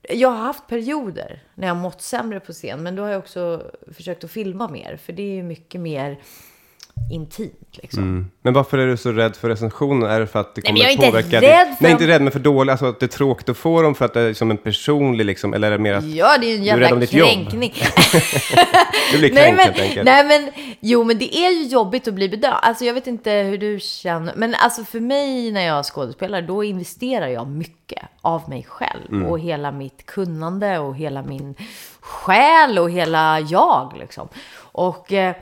Jag 0.09 0.29
har 0.29 0.37
haft 0.37 0.67
perioder 0.67 1.43
när 1.55 1.67
jag 1.67 1.75
har 1.75 1.81
mått 1.81 2.01
sämre 2.01 2.39
på 2.39 2.53
scen, 2.53 2.83
men 2.83 2.95
då 2.95 3.03
har 3.03 3.09
jag 3.09 3.19
också 3.19 3.71
försökt 3.91 4.23
att 4.23 4.31
filma 4.31 4.67
mer, 4.67 4.97
för 4.97 5.13
det 5.13 5.23
är 5.23 5.35
ju 5.35 5.43
mycket 5.43 5.81
mer 5.81 6.19
intimt 7.11 7.69
liksom. 7.71 8.03
Mm. 8.03 8.31
Men 8.41 8.53
varför 8.53 8.77
är 8.77 8.87
du 8.87 8.97
så 8.97 9.11
rädd 9.11 9.35
för 9.35 9.49
recensioner? 9.49 10.07
Är 10.09 10.19
det 10.19 10.27
för 10.27 10.39
att 10.39 10.55
det 10.55 10.61
Nej, 10.61 10.65
kommer 10.65 10.73
men 10.73 10.81
jag 10.81 10.89
är 10.89 10.93
inte 10.93 11.05
påverka 11.07 11.41
rädd 11.41 11.75
för 11.77 11.83
Nej, 11.83 11.91
inte 11.91 12.07
rädd, 12.07 12.21
men 12.21 12.31
för 12.31 12.39
dåligt. 12.39 12.71
Alltså 12.71 12.85
att 12.85 12.99
det 12.99 13.05
är 13.05 13.07
tråkigt 13.07 13.49
att 13.49 13.57
få 13.57 13.81
dem 13.81 13.95
för 13.95 14.05
att 14.05 14.13
det 14.13 14.21
är 14.21 14.33
som 14.33 14.51
en 14.51 14.57
personlig 14.57 15.25
liksom, 15.25 15.53
eller 15.53 15.67
är 15.67 15.71
det 15.71 15.77
mer 15.83 15.93
att 15.93 16.05
Ja, 16.05 16.37
det 16.37 16.51
är 16.51 16.55
en 16.57 16.63
du 16.63 16.69
är 16.69 16.77
rädd 16.77 16.81
jävla 16.81 16.93
om 16.93 16.99
ditt 16.99 17.13
jobb? 17.13 17.27
kränkning. 17.29 17.73
du 19.11 19.17
blir 19.17 19.29
kränkt 19.29 19.33
nej, 19.35 19.51
men, 19.51 19.59
helt 19.59 19.79
enkelt? 19.79 20.05
nej, 20.05 20.25
men 20.25 20.51
jo, 20.79 21.03
men 21.03 21.17
det 21.17 21.37
är 21.37 21.51
ju 21.51 21.63
jobbigt 21.67 22.07
att 22.07 22.13
bli 22.13 22.29
bedömd. 22.29 22.55
Alltså, 22.61 22.85
jag 22.85 22.93
vet 22.93 23.07
inte 23.07 23.31
hur 23.31 23.57
du 23.57 23.79
känner, 23.79 24.33
men 24.35 24.55
alltså 24.55 24.83
för 24.83 24.99
mig 24.99 25.51
när 25.51 25.65
jag 25.67 25.85
skådespelar, 25.85 26.41
då 26.41 26.63
investerar 26.63 27.27
jag 27.27 27.47
mycket 27.47 28.03
av 28.21 28.49
mig 28.49 28.65
själv 28.69 28.89
Mm. 29.11 29.25
och 29.25 29.39
hela 29.39 29.71
mitt 29.71 30.05
kunnande 30.05 30.79
och 30.79 30.95
hela 30.95 31.23
min 31.23 31.55
själ 31.99 32.79
och 32.79 32.91
hela 32.91 33.39
jag 33.39 33.93
liksom. 33.99 34.27
Och 34.59 35.13
eh, 35.13 35.35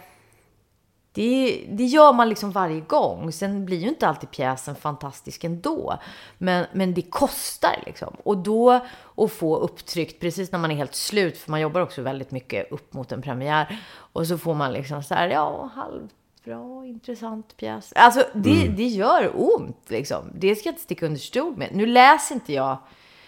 det, 1.13 1.65
det 1.69 1.83
gör 1.83 2.13
man 2.13 2.29
liksom 2.29 2.51
varje 2.51 2.79
gång. 2.79 3.31
Sen 3.31 3.65
blir 3.65 3.77
ju 3.77 3.87
inte 3.87 4.07
alltid 4.07 4.31
pjäsen 4.31 4.75
fantastisk 4.75 5.43
ändå. 5.43 5.97
Men, 6.37 6.65
men 6.73 6.93
det 6.93 7.01
kostar 7.01 7.83
liksom. 7.85 8.15
Och 8.23 8.37
då 8.37 8.85
att 9.17 9.31
få 9.31 9.57
upptryckt 9.57 10.19
precis 10.21 10.51
när 10.51 10.59
man 10.59 10.71
är 10.71 10.75
helt 10.75 10.95
slut, 10.95 11.37
för 11.37 11.51
man 11.51 11.61
jobbar 11.61 11.81
också 11.81 12.01
väldigt 12.01 12.31
mycket 12.31 12.71
upp 12.71 12.93
mot 12.93 13.11
en 13.11 13.21
premiär. 13.21 13.79
Och 13.93 14.27
så 14.27 14.37
får 14.37 14.53
man 14.53 14.73
liksom 14.73 15.03
så 15.03 15.13
här, 15.15 15.27
ja, 15.27 15.69
halvbra, 15.75 16.85
intressant 16.85 17.57
pjäs. 17.57 17.93
Alltså 17.95 18.23
det, 18.33 18.67
det 18.67 18.87
gör 18.87 19.31
ont 19.35 19.85
liksom. 19.87 20.31
Det 20.35 20.55
ska 20.55 20.67
jag 20.67 20.73
inte 20.73 20.83
sticka 20.83 21.05
under 21.05 21.19
stol 21.19 21.57
med. 21.57 21.69
Nu 21.71 21.85
läser 21.85 22.35
inte 22.35 22.53
jag, 22.53 22.77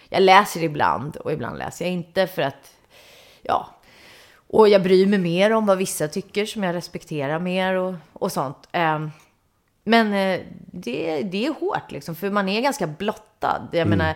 jag 0.08 0.22
läser 0.22 0.62
ibland 0.62 1.16
och 1.16 1.32
ibland 1.32 1.58
läser 1.58 1.84
jag 1.84 1.92
inte 1.92 2.26
för 2.26 2.42
att, 2.42 2.72
ja, 3.42 3.68
och 4.54 4.68
jag 4.68 4.82
bryr 4.82 5.06
mig 5.06 5.18
mer 5.18 5.50
om 5.50 5.66
vad 5.66 5.78
vissa 5.78 6.08
tycker 6.08 6.46
som 6.46 6.62
jag 6.62 6.74
respekterar 6.74 7.38
mer 7.38 7.74
och, 7.74 7.94
och 8.12 8.32
sånt. 8.32 8.68
Ehm, 8.72 9.10
men 9.84 10.06
eh, 10.06 10.40
det, 10.66 11.22
det 11.22 11.46
är 11.46 11.54
hårt 11.60 11.92
liksom, 11.92 12.14
för 12.14 12.30
man 12.30 12.48
är 12.48 12.60
ganska 12.60 12.86
blottad. 12.86 13.68
Jag 13.72 13.88
menar, 13.88 14.14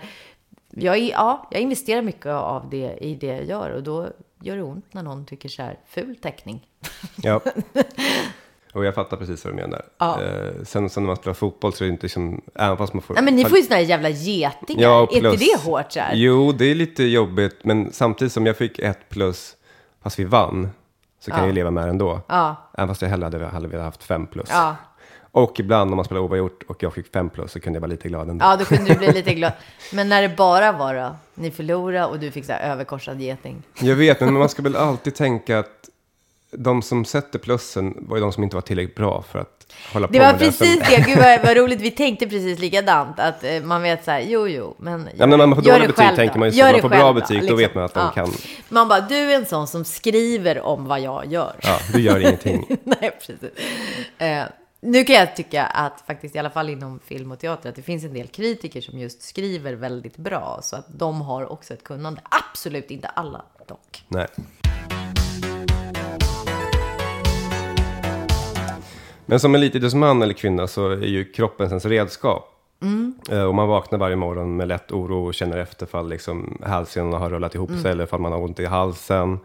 jag, 0.71 0.97
är, 0.97 1.11
ja, 1.11 1.49
jag 1.51 1.61
investerar 1.61 2.03
mycket 2.03 2.27
av 2.27 2.71
det 2.71 2.99
i 3.01 3.15
det 3.15 3.27
jag 3.27 3.45
gör 3.45 3.71
och 3.71 3.83
då 3.83 4.09
gör 4.43 4.57
det 4.57 4.63
ont 4.63 4.95
när 4.95 5.03
någon 5.03 5.27
tycker 5.27 5.49
så 5.49 5.63
här, 5.63 5.79
ful 5.87 6.17
teckning. 6.17 6.67
Ja. 7.17 7.41
Och 8.73 8.85
jag 8.85 8.95
fattar 8.95 9.17
precis 9.17 9.45
vad 9.45 9.55
du 9.55 9.57
menar. 9.57 9.85
Ja. 9.99 10.23
Eh, 10.23 10.53
sen, 10.65 10.91
sen 10.91 11.03
när 11.03 11.07
man 11.07 11.17
spelar 11.17 11.35
fotboll 11.35 11.73
så 11.73 11.85
är 11.85 11.89
det 11.89 11.93
inte 11.93 12.09
som, 12.09 12.41
även 12.55 12.77
fast 12.77 12.93
man 12.93 13.03
får... 13.03 13.15
Nej, 13.15 13.25
men 13.25 13.37
ni 13.37 13.45
får 13.45 13.59
ju 13.59 13.67
här 13.71 13.81
jävla 13.81 14.09
getingar. 14.09 14.83
Ja, 14.83 15.03
är 15.03 15.21
plus, 15.21 15.33
inte 15.33 15.45
det 15.45 15.61
hårt 15.71 15.93
så 15.93 16.01
här? 16.01 16.15
Jo, 16.15 16.53
det 16.53 16.65
är 16.65 16.75
lite 16.75 17.05
jobbigt, 17.05 17.57
men 17.63 17.93
samtidigt 17.93 18.33
som 18.33 18.47
jag 18.47 18.57
fick 18.57 18.79
ett 18.79 19.09
plus, 19.09 19.57
fast 20.09 20.19
vi 20.19 20.25
vann, 20.25 20.69
så 21.21 21.31
kan 21.31 21.41
jag 21.41 21.47
ju 21.47 21.53
leva 21.53 21.71
med 21.71 21.85
det 21.85 21.91
ändå. 21.91 22.21
Ja. 22.27 22.57
Även 22.79 22.89
fast 22.89 23.03
jag 23.03 23.09
hellre 23.09 23.25
hade, 23.25 23.47
hade 23.47 23.69
velat 23.69 23.85
haft 23.85 24.05
fem 24.05 24.27
plus. 24.27 24.49
Ja. 24.51 24.77
Och 25.31 25.61
ibland 25.61 25.91
om 25.91 25.97
man 25.97 26.05
spelar 26.05 26.21
oavgjort 26.21 26.63
och 26.69 26.83
jag 26.83 26.95
fick 26.95 27.13
fem 27.13 27.31
plus 27.31 27.53
så 27.53 27.61
kunde 27.61 27.77
jag 27.77 27.81
vara 27.81 27.91
lite 27.91 28.09
glad 28.09 28.29
ändå. 28.31 28.45
Ja, 28.45 28.57
då 28.57 28.65
kunde 28.65 28.93
du 28.93 28.99
bli 28.99 29.13
lite 29.13 29.35
glad. 29.41 29.53
Men 29.93 30.09
när 30.09 30.23
det 30.23 30.29
bara 30.29 30.73
var 30.73 30.95
då, 30.95 31.17
ni 31.35 31.51
förlorade 31.51 32.07
och 32.07 32.19
du 32.19 32.31
fick 32.31 32.45
så 32.45 32.53
här 32.53 32.73
överkorsad 32.73 33.21
geting. 33.21 33.63
Jag 33.81 33.97
vet, 33.97 34.21
men 34.21 34.35
man 34.35 34.49
ska 34.49 34.63
väl 34.69 34.77
alltid 34.77 35.15
tänka 35.15 35.59
att 35.59 35.89
de 36.51 36.83
som 36.83 37.05
sätter 37.05 37.39
plussen 37.39 37.97
var 38.01 38.17
ju 38.17 38.23
de 38.23 38.33
som 38.33 38.45
inte 38.45 38.57
var 38.57 38.61
tillräckligt 38.63 38.97
bra 38.97 39.23
för 39.23 39.39
att 39.39 39.58
hålla 39.93 40.07
Det 40.07 40.19
på 40.19 40.25
var 40.25 40.33
med 40.33 40.41
precis 40.41 40.79
det. 40.89 41.05
Gud 41.07 41.19
vad, 41.19 41.43
vad 41.43 41.57
roligt. 41.63 41.81
Vi 41.81 41.91
tänkte 41.91 42.27
precis 42.27 42.59
likadant. 42.59 43.21
Att 43.21 43.45
eh, 43.45 43.63
man 43.63 43.83
vet 43.83 44.05
så 44.05 44.11
här, 44.11 44.21
jo, 44.21 44.49
jo, 44.49 44.77
men 44.79 45.09
Ja, 45.17 45.27
men 45.27 45.39
när 45.39 45.47
man 45.47 45.57
får 45.57 45.65
gör 45.65 45.73
dåliga 45.73 45.87
det 45.87 45.93
betyg 45.93 46.07
själv 46.07 46.17
tänker 46.17 46.39
man 46.39 46.49
ju 46.49 46.53
så. 46.53 46.59
Gör 46.59 46.73
Man 46.73 46.81
får 46.81 46.89
bra 46.89 47.07
då, 47.07 47.13
betyg, 47.13 47.49
då 47.49 47.57
vet 47.57 47.75
man 47.75 47.85
att 47.85 47.95
de 47.95 48.11
kan. 48.15 48.33
Man 48.69 48.89
bara, 48.89 49.01
du 49.01 49.17
är 49.17 49.37
en 49.37 49.47
sån 49.47 49.67
som 49.67 49.85
skriver 49.85 50.61
om 50.61 50.85
vad 50.85 51.01
jag 51.01 51.27
gör. 51.27 51.55
ja, 51.63 51.79
du 51.93 52.01
gör 52.01 52.21
ingenting. 52.21 52.67
Nej, 52.85 53.11
precis. 53.19 53.51
Eh, 54.19 54.43
nu 54.81 55.05
kan 55.05 55.17
jag 55.17 55.37
tycka 55.37 55.65
att 55.65 56.05
faktiskt, 56.07 56.37
i 56.37 56.39
alla 56.39 56.51
fall 56.51 56.71
inom 56.71 57.01
film 57.07 57.33
och 57.33 57.39
teater, 57.39 57.69
att 57.69 57.77
det 57.77 57.83
finns 57.83 58.05
en 58.05 58.15
del 58.15 58.27
kritiker 58.27 58.81
som 58.81 58.99
just 58.99 59.23
skriver 59.23 59.73
väldigt 59.73 60.17
bra. 60.17 60.61
Så 60.63 60.77
att 60.77 60.87
de 60.89 61.21
har 61.21 61.53
också 61.53 61.75
ett 61.75 61.85
kunnande. 61.85 62.21
Absolut 62.51 62.91
inte 62.91 63.09
alla 63.09 63.43
dock. 63.69 64.05
Nej. 64.09 64.27
Men 69.31 69.41
som 69.41 69.55
elitidrottsman 69.55 70.23
eller 70.23 70.35
kvinna 70.35 70.67
så 70.67 70.91
är 70.91 70.97
ju 71.07 71.25
kroppen 71.25 71.67
ens 71.69 71.85
redskap. 71.85 72.55
Eh, 73.31 73.43
Och 73.43 73.55
man 73.55 73.69
vaknar 73.69 73.99
varje 73.99 74.17
morgon 74.17 74.57
med 74.57 74.69
lätt 74.69 74.93
oro 74.93 75.27
och 75.27 75.35
känner 75.35 75.57
efter 75.59 75.87
fall 75.87 76.09
liksom 76.09 76.59
hälsenorna 76.67 77.19
har 77.19 77.31
rullat 77.31 77.55
ihop 77.55 77.71
sig 77.83 77.91
eller 77.91 78.07
fall 78.07 78.21
man 78.21 78.33
har 78.33 78.39
ont 78.43 78.61
i 78.61 78.65
halsen. 78.67 79.39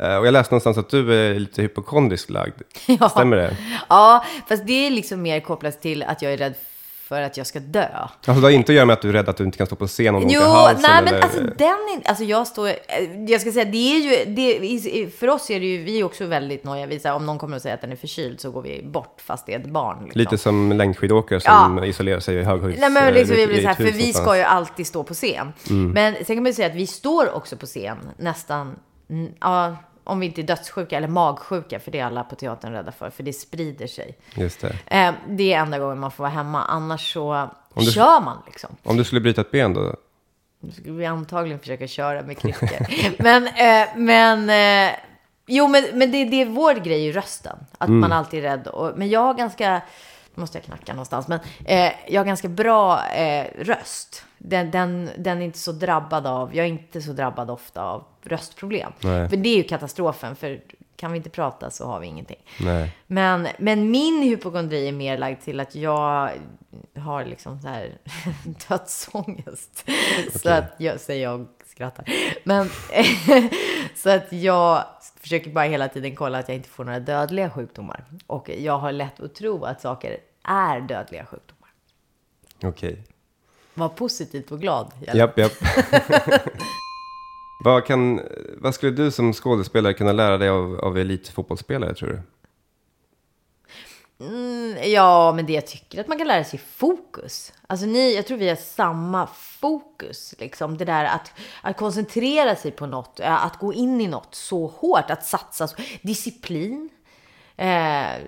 Eh, 0.00 0.16
Och 0.16 0.26
jag 0.26 0.32
läste 0.32 0.54
någonstans 0.54 0.78
att 0.78 0.88
du 0.88 1.14
är 1.14 1.38
lite 1.38 1.62
hypokondriskt 1.62 2.30
lagd. 2.30 2.54
Ja. 3.00 3.08
Stämmer 3.08 3.36
det? 3.36 3.56
Ja, 3.88 4.24
fast 4.48 4.66
det 4.66 4.86
är 4.86 4.90
liksom 4.90 5.22
mer 5.22 5.40
kopplat 5.40 5.82
till 5.82 6.02
att 6.02 6.22
jag 6.22 6.32
är 6.32 6.36
rädd 6.36 6.54
för 6.56 6.75
att 7.14 7.36
jag 7.36 7.46
ska 7.46 7.60
dö. 7.60 7.86
Alltså 7.92 8.32
det 8.32 8.40
har 8.40 8.50
inte 8.50 8.72
att 8.72 8.76
göra 8.76 8.86
med 8.86 8.94
att 8.94 9.02
du 9.02 9.08
är 9.08 9.12
rädd 9.12 9.28
att 9.28 9.36
du 9.36 9.44
inte 9.44 9.58
kan 9.58 9.66
stå 9.66 9.76
på 9.76 9.86
scen 9.86 10.14
om 10.14 10.22
Jo, 10.28 10.40
i 10.40 10.44
halsen? 10.44 10.82
nej 10.82 11.02
men 11.04 11.14
eller... 11.14 11.22
alltså 11.22 11.40
den 11.40 11.68
är, 11.68 12.08
alltså 12.08 12.24
jag 12.24 12.46
står, 12.46 12.68
eh, 12.68 12.74
jag 13.28 13.40
ska 13.40 13.52
säga 13.52 13.64
det 13.64 13.96
är 13.96 13.98
ju, 13.98 14.34
det, 14.34 15.10
för 15.10 15.28
oss 15.28 15.50
är 15.50 15.60
det 15.60 15.66
ju, 15.66 15.82
vi 15.82 16.00
är 16.00 16.04
också 16.04 16.26
väldigt 16.26 16.64
noja. 16.64 16.86
Vi 16.86 16.98
säger 16.98 17.14
om 17.14 17.26
någon 17.26 17.38
kommer 17.38 17.56
och 17.56 17.62
säger 17.62 17.74
att 17.74 17.80
den 17.80 17.92
är 17.92 17.96
förkyld 17.96 18.40
så 18.40 18.50
går 18.50 18.62
vi 18.62 18.82
bort 18.82 19.20
fast 19.26 19.46
det 19.46 19.54
är 19.54 19.58
ett 19.58 19.66
barn. 19.66 20.04
Liksom. 20.04 20.18
Lite 20.18 20.38
som 20.38 20.72
längdskidåkare 20.72 21.40
som 21.40 21.84
isolerar 21.84 22.20
sig 22.20 22.36
i 22.36 22.42
höghöjds... 22.42 22.80
Nej, 22.80 22.90
men 22.90 23.14
liksom, 23.14 23.36
vi 23.36 23.46
blir 23.46 23.62
så 23.62 23.68
här, 23.68 23.74
för 23.74 23.84
vi 23.84 24.12
ska 24.12 24.36
ju 24.36 24.42
alltid 24.42 24.86
stå 24.86 25.04
på 25.04 25.14
scen. 25.14 25.52
Men 25.94 26.14
sen 26.14 26.36
kan 26.36 26.36
man 26.36 26.46
ju 26.46 26.52
säga 26.52 26.68
att 26.68 26.74
vi 26.74 26.86
står 26.86 27.34
också 27.34 27.56
på 27.56 27.66
scen 27.66 27.98
nästan, 28.16 28.76
mm, 29.10 29.32
ja, 29.40 29.76
om 30.06 30.20
vi 30.20 30.26
inte 30.26 30.40
är 30.40 30.42
dödssjuka 30.42 30.96
eller 30.96 31.08
magsjuka, 31.08 31.80
för 31.80 31.90
det 31.90 31.98
är 31.98 32.04
alla 32.04 32.24
på 32.24 32.34
teatern 32.36 32.72
rädda 32.72 32.92
för, 32.92 33.10
för 33.10 33.22
det 33.22 33.32
sprider 33.32 33.86
sig. 33.86 34.18
Just 34.34 34.60
det. 34.60 34.76
Eh, 34.86 35.14
det 35.28 35.52
är 35.52 35.58
enda 35.60 35.78
gången 35.78 35.98
man 35.98 36.10
får 36.10 36.24
vara 36.24 36.32
hemma, 36.32 36.64
annars 36.64 37.12
så 37.12 37.48
du- 37.74 37.84
kör 37.84 38.20
man 38.20 38.42
liksom. 38.46 38.70
Om 38.82 38.96
du 38.96 39.04
skulle 39.04 39.20
bryta 39.20 39.40
ett 39.40 39.50
ben 39.50 39.74
då? 39.74 39.94
Nu 40.60 40.70
skulle 40.72 40.92
vi 40.92 41.06
antagligen 41.06 41.58
försöka 41.58 41.86
köra 41.86 42.22
med 42.22 42.38
kryckor. 42.38 42.68
men, 43.22 43.46
eh, 43.46 43.88
men, 43.96 44.50
eh, 44.90 44.94
jo, 45.46 45.68
men, 45.68 45.84
men 45.94 46.12
det, 46.12 46.24
det 46.24 46.42
är 46.42 46.46
vår 46.46 46.74
grej 46.74 47.06
i 47.06 47.12
rösten. 47.12 47.58
Att 47.78 47.88
man 47.90 48.12
alltid 48.12 48.44
är 48.44 48.48
rädd. 48.50 48.66
Och, 48.66 48.92
men 48.98 49.08
jag 49.08 49.20
har 49.20 49.34
ganska, 49.34 49.80
måste 50.36 50.58
jag 50.58 50.64
knacka 50.64 50.92
någonstans, 50.92 51.28
men 51.28 51.40
eh, 51.64 51.92
jag 52.08 52.20
har 52.20 52.26
ganska 52.26 52.48
bra 52.48 53.08
eh, 53.08 53.46
röst. 53.58 54.24
Den, 54.38 54.70
den, 54.70 55.10
den 55.18 55.42
är 55.42 55.44
inte 55.44 55.58
så 55.58 55.72
drabbad 55.72 56.26
av, 56.26 56.56
jag 56.56 56.66
är 56.66 56.70
inte 56.70 57.02
så 57.02 57.12
drabbad 57.12 57.50
ofta 57.50 57.82
av 57.82 58.04
röstproblem. 58.22 58.92
Nej. 59.00 59.28
För 59.28 59.36
det 59.36 59.48
är 59.48 59.56
ju 59.56 59.62
katastrofen, 59.62 60.36
för 60.36 60.60
kan 60.96 61.12
vi 61.12 61.16
inte 61.16 61.30
prata 61.30 61.70
så 61.70 61.86
har 61.86 62.00
vi 62.00 62.06
ingenting. 62.06 62.38
Nej. 62.60 62.92
Men, 63.06 63.48
men 63.58 63.90
min 63.90 64.22
hypokondri 64.22 64.88
är 64.88 64.92
mer 64.92 65.18
lagd 65.18 65.40
till 65.40 65.60
att 65.60 65.74
jag 65.74 66.30
har 66.96 67.24
liksom 67.24 67.60
så 67.60 67.68
här 67.68 67.98
dödsångest. 68.68 69.84
Så 70.42 70.50
att 70.50 70.74
jag, 70.78 71.00
säger 71.00 71.22
jag 71.22 71.46
skrattar. 71.76 72.04
Men 72.44 72.68
så 73.94 74.10
att 74.10 74.32
jag 74.32 74.84
försöker 75.20 75.50
bara 75.50 75.64
hela 75.64 75.88
tiden 75.88 76.16
kolla 76.16 76.38
att 76.38 76.48
jag 76.48 76.56
inte 76.56 76.68
får 76.68 76.84
några 76.84 77.00
dödliga 77.00 77.50
sjukdomar. 77.50 78.04
Och 78.26 78.50
jag 78.58 78.78
har 78.78 78.92
lätt 78.92 79.20
att 79.20 79.34
tro 79.34 79.64
att 79.64 79.80
saker 79.80 80.16
är 80.42 80.80
dödliga 80.80 81.26
sjukdomar. 81.26 81.70
Okej. 82.64 83.04
Var 83.74 83.88
positivt 83.88 84.52
och 84.52 84.60
glad. 84.60 84.92
Japp, 85.14 85.38
japp. 85.38 85.52
vad, 87.64 87.86
kan, 87.86 88.20
vad 88.58 88.74
skulle 88.74 88.92
du 88.92 89.10
som 89.10 89.32
skådespelare 89.32 89.94
kunna 89.94 90.12
lära 90.12 90.38
dig 90.38 90.48
av, 90.48 90.80
av 90.80 90.98
elitfotbollsspelare, 90.98 91.94
tror 91.94 92.08
du? 92.08 92.20
Ja, 94.84 95.32
men 95.32 95.46
det 95.46 95.52
jag 95.52 95.66
tycker 95.66 96.00
att 96.00 96.08
man 96.08 96.18
kan 96.18 96.26
lära 96.26 96.44
sig 96.44 96.58
fokus. 96.58 97.52
Alltså 97.66 97.86
ni, 97.86 98.14
jag 98.14 98.26
tror 98.26 98.38
vi 98.38 98.48
har 98.48 98.56
samma 98.56 99.26
fokus. 99.26 100.34
Liksom. 100.38 100.78
Det 100.78 100.84
där 100.84 101.04
att, 101.04 101.32
att 101.62 101.76
koncentrera 101.76 102.56
sig 102.56 102.70
på 102.70 102.86
något, 102.86 103.20
eh, 103.20 103.44
att 103.44 103.58
gå 103.58 103.74
in 103.74 104.00
i 104.00 104.06
något 104.06 104.34
så 104.34 104.66
hårt, 104.66 105.10
att 105.10 105.26
satsa. 105.26 105.68
Så, 105.68 105.76
disciplin. 106.02 106.88
Eh, 107.56 108.18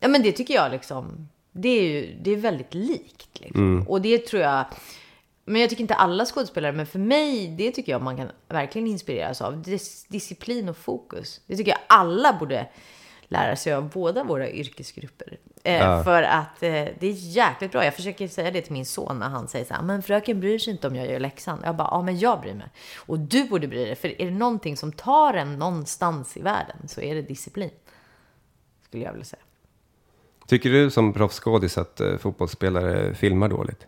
ja, 0.00 0.08
men 0.08 0.22
det 0.22 0.32
tycker 0.32 0.54
jag 0.54 0.70
liksom, 0.72 1.28
det 1.52 1.68
är 1.68 1.82
ju 1.82 2.18
det 2.22 2.30
är 2.30 2.36
väldigt 2.36 2.74
likt. 2.74 3.40
Liksom. 3.40 3.84
Och 3.88 4.00
det 4.00 4.18
tror 4.18 4.42
jag, 4.42 4.64
Men 5.44 5.60
jag 5.60 5.70
tycker 5.70 5.82
inte 5.82 5.94
alla 5.94 6.24
skådespelare, 6.24 6.72
men 6.72 6.86
för 6.86 6.98
mig, 6.98 7.48
det 7.48 7.70
tycker 7.70 7.92
jag 7.92 8.02
man 8.02 8.16
kan 8.16 8.30
verkligen 8.48 8.88
inspireras 8.88 9.40
av. 9.40 9.62
Dis 9.62 10.04
disciplin 10.04 10.68
och 10.68 10.76
fokus. 10.76 11.40
Det 11.46 11.56
tycker 11.56 11.70
jag 11.70 11.80
alla 11.86 12.32
borde 12.32 12.66
lära 13.34 13.56
sig 13.56 13.74
av 13.74 13.90
båda 13.90 14.24
våra 14.24 14.50
yrkesgrupper. 14.50 15.38
Eh, 15.64 15.74
Ja. 15.74 16.04
För 16.04 16.22
att 16.22 16.62
eh, 16.62 16.70
det 16.70 17.02
är 17.02 17.12
jäkligt 17.12 17.72
bra. 17.72 17.84
Jag 17.84 17.94
försöker 17.94 18.28
säga 18.28 18.50
det 18.50 18.60
till 18.60 18.72
min 18.72 18.86
son 18.86 19.18
när 19.18 19.28
han 19.28 19.48
säger 19.48 19.64
så 19.64 19.74
här, 19.74 19.82
men 19.82 20.02
fröken 20.02 20.40
bryr 20.40 20.58
sig 20.58 20.72
inte 20.72 20.88
om 20.88 20.96
jag 20.96 21.10
gör 21.10 21.20
läxan. 21.20 21.60
Jag 21.64 21.76
bara, 21.76 21.88
ja 21.90 22.02
men 22.02 22.18
jag 22.18 22.40
bryr 22.40 22.54
mig. 22.54 22.66
Och 22.96 23.18
du 23.18 23.44
borde 23.44 23.68
bry 23.68 23.84
dig, 23.84 23.94
för 23.94 24.22
är 24.22 24.24
det 24.24 24.36
någonting 24.36 24.76
som 24.76 24.92
tar 24.92 25.34
en 25.34 25.58
någonstans 25.58 26.36
i 26.36 26.42
världen 26.42 26.76
så 26.88 27.00
är 27.00 27.14
det 27.14 27.22
disciplin. 27.22 27.70
Skulle 28.84 29.04
jag 29.04 29.12
vilja 29.12 29.24
säga. 29.24 29.42
Tycker 30.46 30.70
du 30.70 30.90
som 30.90 31.12
proffsskådis 31.12 31.78
att 31.78 32.00
eh, 32.00 32.16
fotbollsspelare 32.16 33.14
filmar 33.14 33.48
dåligt? 33.48 33.86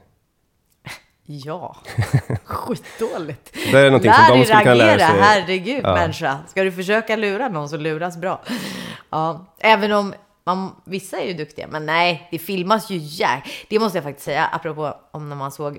Ja, 1.26 1.76
skitdåligt. 2.45 3.52
Det 3.73 3.78
är 3.78 3.85
någonting 3.85 4.11
Lär 4.11 4.26
som 4.28 4.38
de 4.38 4.45
skulle 4.45 4.62
kunna 4.62 4.75
lära 4.75 4.99
sig. 4.99 5.21
herregud 5.21 5.80
Ja. 5.85 5.95
människa. 5.95 6.38
Ska 6.49 6.62
du 6.62 6.73
försöka 6.73 7.16
lura 7.16 7.49
någon 7.49 7.68
så 7.68 7.76
luras 7.76 8.16
bra. 8.16 8.42
Ja, 9.11 9.47
även 9.59 9.92
om 9.92 10.14
man, 10.45 10.75
vissa 10.85 11.16
är 11.18 11.26
ju 11.26 11.35
duktiga, 11.35 11.66
men 11.71 11.87
nej, 11.87 12.28
det 12.30 12.38
filmas 12.38 12.90
ju 12.90 12.97
jäk... 12.97 13.66
Det 13.68 13.78
måste 13.78 13.99
jag 13.99 14.04
faktiskt 14.04 14.25
säga, 14.25 14.47
apropå 14.47 14.97
om 15.11 15.28
när 15.28 15.37
man 15.37 15.52
såg 15.52 15.78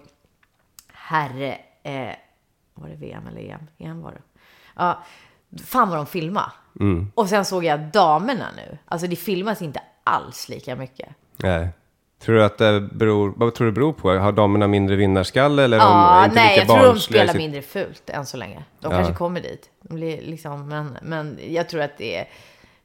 herre... 0.93 1.57
Eh, 1.83 2.15
var 2.73 2.89
det 2.89 2.95
VM 2.95 3.27
eller 3.27 3.41
EM? 3.41 3.67
EM 3.77 4.01
var 4.01 4.11
det. 4.11 4.21
Ja, 4.75 5.03
fan 5.65 5.89
vad 5.89 5.97
de 5.97 6.05
filmade. 6.05 6.51
Mm. 6.79 7.11
Och 7.15 7.29
sen 7.29 7.45
såg 7.45 7.63
jag 7.63 7.79
damerna 7.79 8.45
nu. 8.55 8.77
Alltså 8.85 9.07
det 9.07 9.15
filmas 9.15 9.61
inte 9.61 9.81
alls 10.03 10.49
lika 10.49 10.75
mycket. 10.75 11.09
Nej. 11.37 11.69
Tror 12.19 12.35
du 12.35 12.43
att 12.43 12.57
det 12.57 12.81
beror, 12.81 13.33
vad 13.35 13.53
tror 13.55 13.65
du 13.65 13.71
det 13.71 13.75
beror 13.75 13.93
på? 13.93 14.11
Har 14.13 14.31
damerna 14.31 14.67
mindre 14.67 14.95
vinnarskalle 14.95 15.63
eller 15.63 15.77
Ja, 15.77 16.23
inte 16.25 16.35
nej, 16.35 16.57
jag 16.57 16.67
tror 16.67 16.83
de 16.93 16.99
spelar 16.99 17.27
sitt- 17.27 17.37
mindre 17.37 17.61
fult 17.61 18.09
än 18.09 18.25
så 18.25 18.37
länge. 18.37 18.63
De 18.79 18.91
Ja. 18.91 18.97
kanske 18.97 19.13
kommer 19.13 19.41
dit. 19.41 19.69
De 19.81 19.95
blir 19.95 20.21
liksom, 20.21 20.67
men, 20.69 20.97
men 21.01 21.39
jag 21.49 21.69
tror 21.69 21.81
att 21.81 21.97
det 21.97 22.17
är... 22.17 22.27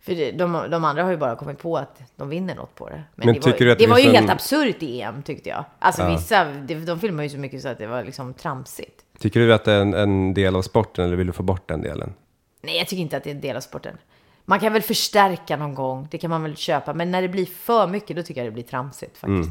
För 0.00 0.32
de, 0.38 0.70
de 0.70 0.84
andra 0.84 1.02
har 1.04 1.10
ju 1.10 1.16
bara 1.16 1.36
kommit 1.36 1.58
på 1.58 1.76
att 1.76 2.00
de 2.16 2.28
vinner 2.28 2.54
något 2.54 2.74
på 2.74 2.88
det. 2.88 2.94
Men, 2.94 3.26
Men 3.26 3.34
det 3.34 3.40
var, 3.46 3.52
tycker 3.52 3.64
du 3.64 3.72
att 3.72 3.78
det 3.78 3.84
det 3.84 3.90
var 3.90 3.98
ju 3.98 4.10
helt 4.10 4.30
absurt 4.30 4.82
i 4.82 5.00
EM, 5.00 5.22
tyckte 5.22 5.48
jag. 5.48 5.64
Alltså 5.78 6.08
vissa, 6.10 6.44
de, 6.44 6.74
de 6.74 7.00
filmar 7.00 7.22
ju 7.22 7.28
så 7.28 7.38
mycket 7.38 7.62
så 7.62 7.68
att 7.68 7.78
det 7.78 7.86
var 7.86 8.04
liksom 8.04 8.34
tramsigt. 8.34 9.00
Tycker 9.18 9.40
du 9.40 9.54
att 9.54 9.64
det 9.64 9.72
är 9.72 9.80
en, 9.80 9.94
en 9.94 10.34
del 10.34 10.56
av 10.56 10.62
sporten 10.62 11.04
eller 11.04 11.16
vill 11.16 11.26
du 11.26 11.32
få 11.32 11.42
bort 11.42 11.68
den 11.68 11.82
delen? 11.82 12.14
Nej, 12.62 12.76
jag 12.78 12.86
tycker 12.86 13.02
inte 13.02 13.16
att 13.16 13.24
det 13.24 13.30
är 13.30 13.34
en 13.34 13.40
del 13.40 13.56
av 13.56 13.60
sporten. 13.60 13.96
Man 14.44 14.60
kan 14.60 14.72
väl 14.72 14.82
förstärka 14.82 15.56
någon 15.56 15.74
gång, 15.74 16.08
det 16.10 16.18
kan 16.18 16.30
man 16.30 16.42
väl 16.42 16.56
köpa. 16.56 16.94
Men 16.94 17.10
när 17.10 17.22
det 17.22 17.28
blir 17.28 17.46
för 17.46 17.86
mycket, 17.86 18.16
då 18.16 18.22
tycker 18.22 18.40
jag 18.40 18.46
det 18.46 18.54
blir 18.54 18.64
tramsigt 18.64 19.18
faktiskt. 19.18 19.48
Mm. 19.48 19.50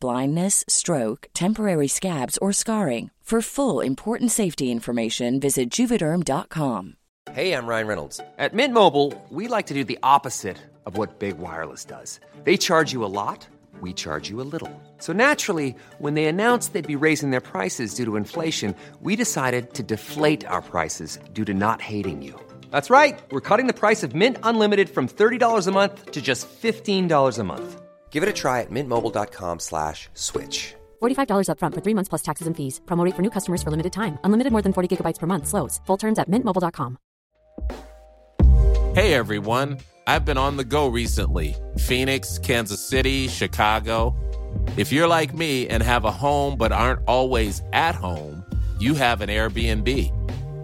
blindness, 0.00 0.64
stroke, 0.68 1.28
temporary 1.34 1.88
scabs, 1.88 2.38
or 2.38 2.52
scarring. 2.52 3.10
For 3.26 3.40
full 3.42 3.80
important 3.80 4.30
safety 4.30 4.70
information, 4.70 5.40
visit 5.40 5.68
juvederm.com. 5.68 6.94
Hey, 7.32 7.52
I'm 7.52 7.66
Ryan 7.66 7.88
Reynolds. 7.88 8.20
At 8.38 8.54
Mint 8.54 8.72
Mobile, 8.72 9.12
we 9.30 9.48
like 9.48 9.66
to 9.66 9.74
do 9.74 9.82
the 9.82 9.98
opposite 10.04 10.58
of 10.86 10.96
what 10.96 11.18
Big 11.18 11.36
Wireless 11.36 11.84
does. 11.84 12.20
They 12.44 12.56
charge 12.56 12.92
you 12.92 13.04
a 13.04 13.10
lot, 13.10 13.44
we 13.80 13.92
charge 13.92 14.30
you 14.30 14.40
a 14.40 14.46
little. 14.52 14.70
So 14.98 15.12
naturally, 15.12 15.74
when 15.98 16.14
they 16.14 16.26
announced 16.26 16.72
they'd 16.72 16.86
be 16.86 17.04
raising 17.04 17.30
their 17.32 17.40
prices 17.40 17.94
due 17.94 18.04
to 18.04 18.14
inflation, 18.14 18.76
we 19.00 19.16
decided 19.16 19.74
to 19.74 19.82
deflate 19.82 20.46
our 20.46 20.62
prices 20.62 21.18
due 21.32 21.44
to 21.46 21.52
not 21.52 21.82
hating 21.82 22.22
you. 22.22 22.38
That's 22.70 22.90
right. 22.90 23.18
We're 23.32 23.40
cutting 23.40 23.66
the 23.66 23.80
price 23.80 24.04
of 24.04 24.14
Mint 24.14 24.38
Unlimited 24.44 24.88
from 24.88 25.08
$30 25.08 25.66
a 25.66 25.72
month 25.72 26.12
to 26.12 26.22
just 26.22 26.46
$15 26.48 27.38
a 27.40 27.44
month. 27.44 27.82
Give 28.10 28.22
it 28.22 28.28
a 28.30 28.32
try 28.32 28.62
at 28.62 28.70
mintmobile.com 28.70 29.58
slash 29.58 30.08
switch. 30.14 30.74
$45 31.02 31.48
upfront 31.50 31.74
for 31.74 31.82
three 31.82 31.94
months 31.94 32.08
plus 32.08 32.22
taxes 32.22 32.46
and 32.46 32.56
fees. 32.56 32.80
Promo 32.86 33.04
rate 33.04 33.14
for 33.14 33.22
new 33.22 33.30
customers 33.30 33.62
for 33.62 33.70
limited 33.70 33.92
time. 33.92 34.18
Unlimited 34.24 34.52
more 34.52 34.62
than 34.62 34.72
40 34.72 34.96
gigabytes 34.96 35.18
per 35.18 35.26
month. 35.26 35.46
Slows. 35.46 35.80
Full 35.86 35.98
terms 35.98 36.18
at 36.18 36.30
mintmobile.com. 36.30 36.96
Hey 38.96 39.12
everyone, 39.12 39.76
I've 40.06 40.24
been 40.24 40.38
on 40.38 40.56
the 40.56 40.64
go 40.64 40.88
recently 40.88 41.54
Phoenix, 41.76 42.38
Kansas 42.38 42.80
City, 42.80 43.28
Chicago. 43.28 44.16
If 44.78 44.90
you're 44.90 45.06
like 45.06 45.34
me 45.34 45.68
and 45.68 45.82
have 45.82 46.06
a 46.06 46.10
home 46.10 46.56
but 46.56 46.72
aren't 46.72 47.00
always 47.06 47.60
at 47.74 47.94
home, 47.94 48.42
you 48.78 48.94
have 48.94 49.20
an 49.20 49.28
Airbnb. 49.28 50.25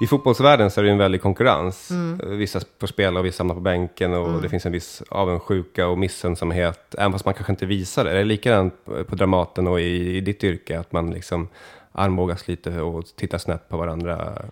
I 0.00 0.06
fotbollsvärlden 0.06 0.70
så 0.70 0.80
är 0.80 0.84
det 0.84 0.90
en 0.90 0.98
väldig 0.98 1.22
konkurrens. 1.22 1.90
Mm. 1.90 2.20
Eh, 2.20 2.28
Vissa 2.28 2.60
får 2.80 2.86
spela 2.86 3.20
och 3.20 3.26
vissa 3.26 3.40
hamnar 3.40 3.54
på 3.54 3.60
bänken 3.60 4.14
och 4.14 4.42
det 4.42 4.48
finns 4.48 4.66
en 4.66 4.72
viss 4.72 5.02
avundsjuka 5.08 5.88
och 5.88 5.98
missunnsamhet. 5.98 6.94
Även 6.98 7.12
fast 7.12 7.24
man 7.24 7.34
kanske 7.34 7.52
inte 7.52 7.66
visar 7.66 8.04
det. 8.04 8.10
Är 8.10 8.14
det 8.14 8.24
likadant 8.24 8.74
på 8.84 9.14
Dramaten 9.14 9.66
och 9.66 9.80
i, 9.80 10.16
i 10.16 10.20
ditt 10.20 10.44
yrke? 10.44 10.78
Att 10.78 10.92
man 10.92 11.10
liksom 11.10 11.48
armbågas 11.92 12.48
lite 12.48 12.80
och 12.80 13.04
tittar 13.16 13.38
snett 13.38 13.68
på 13.68 13.76
varandra? 13.76 14.42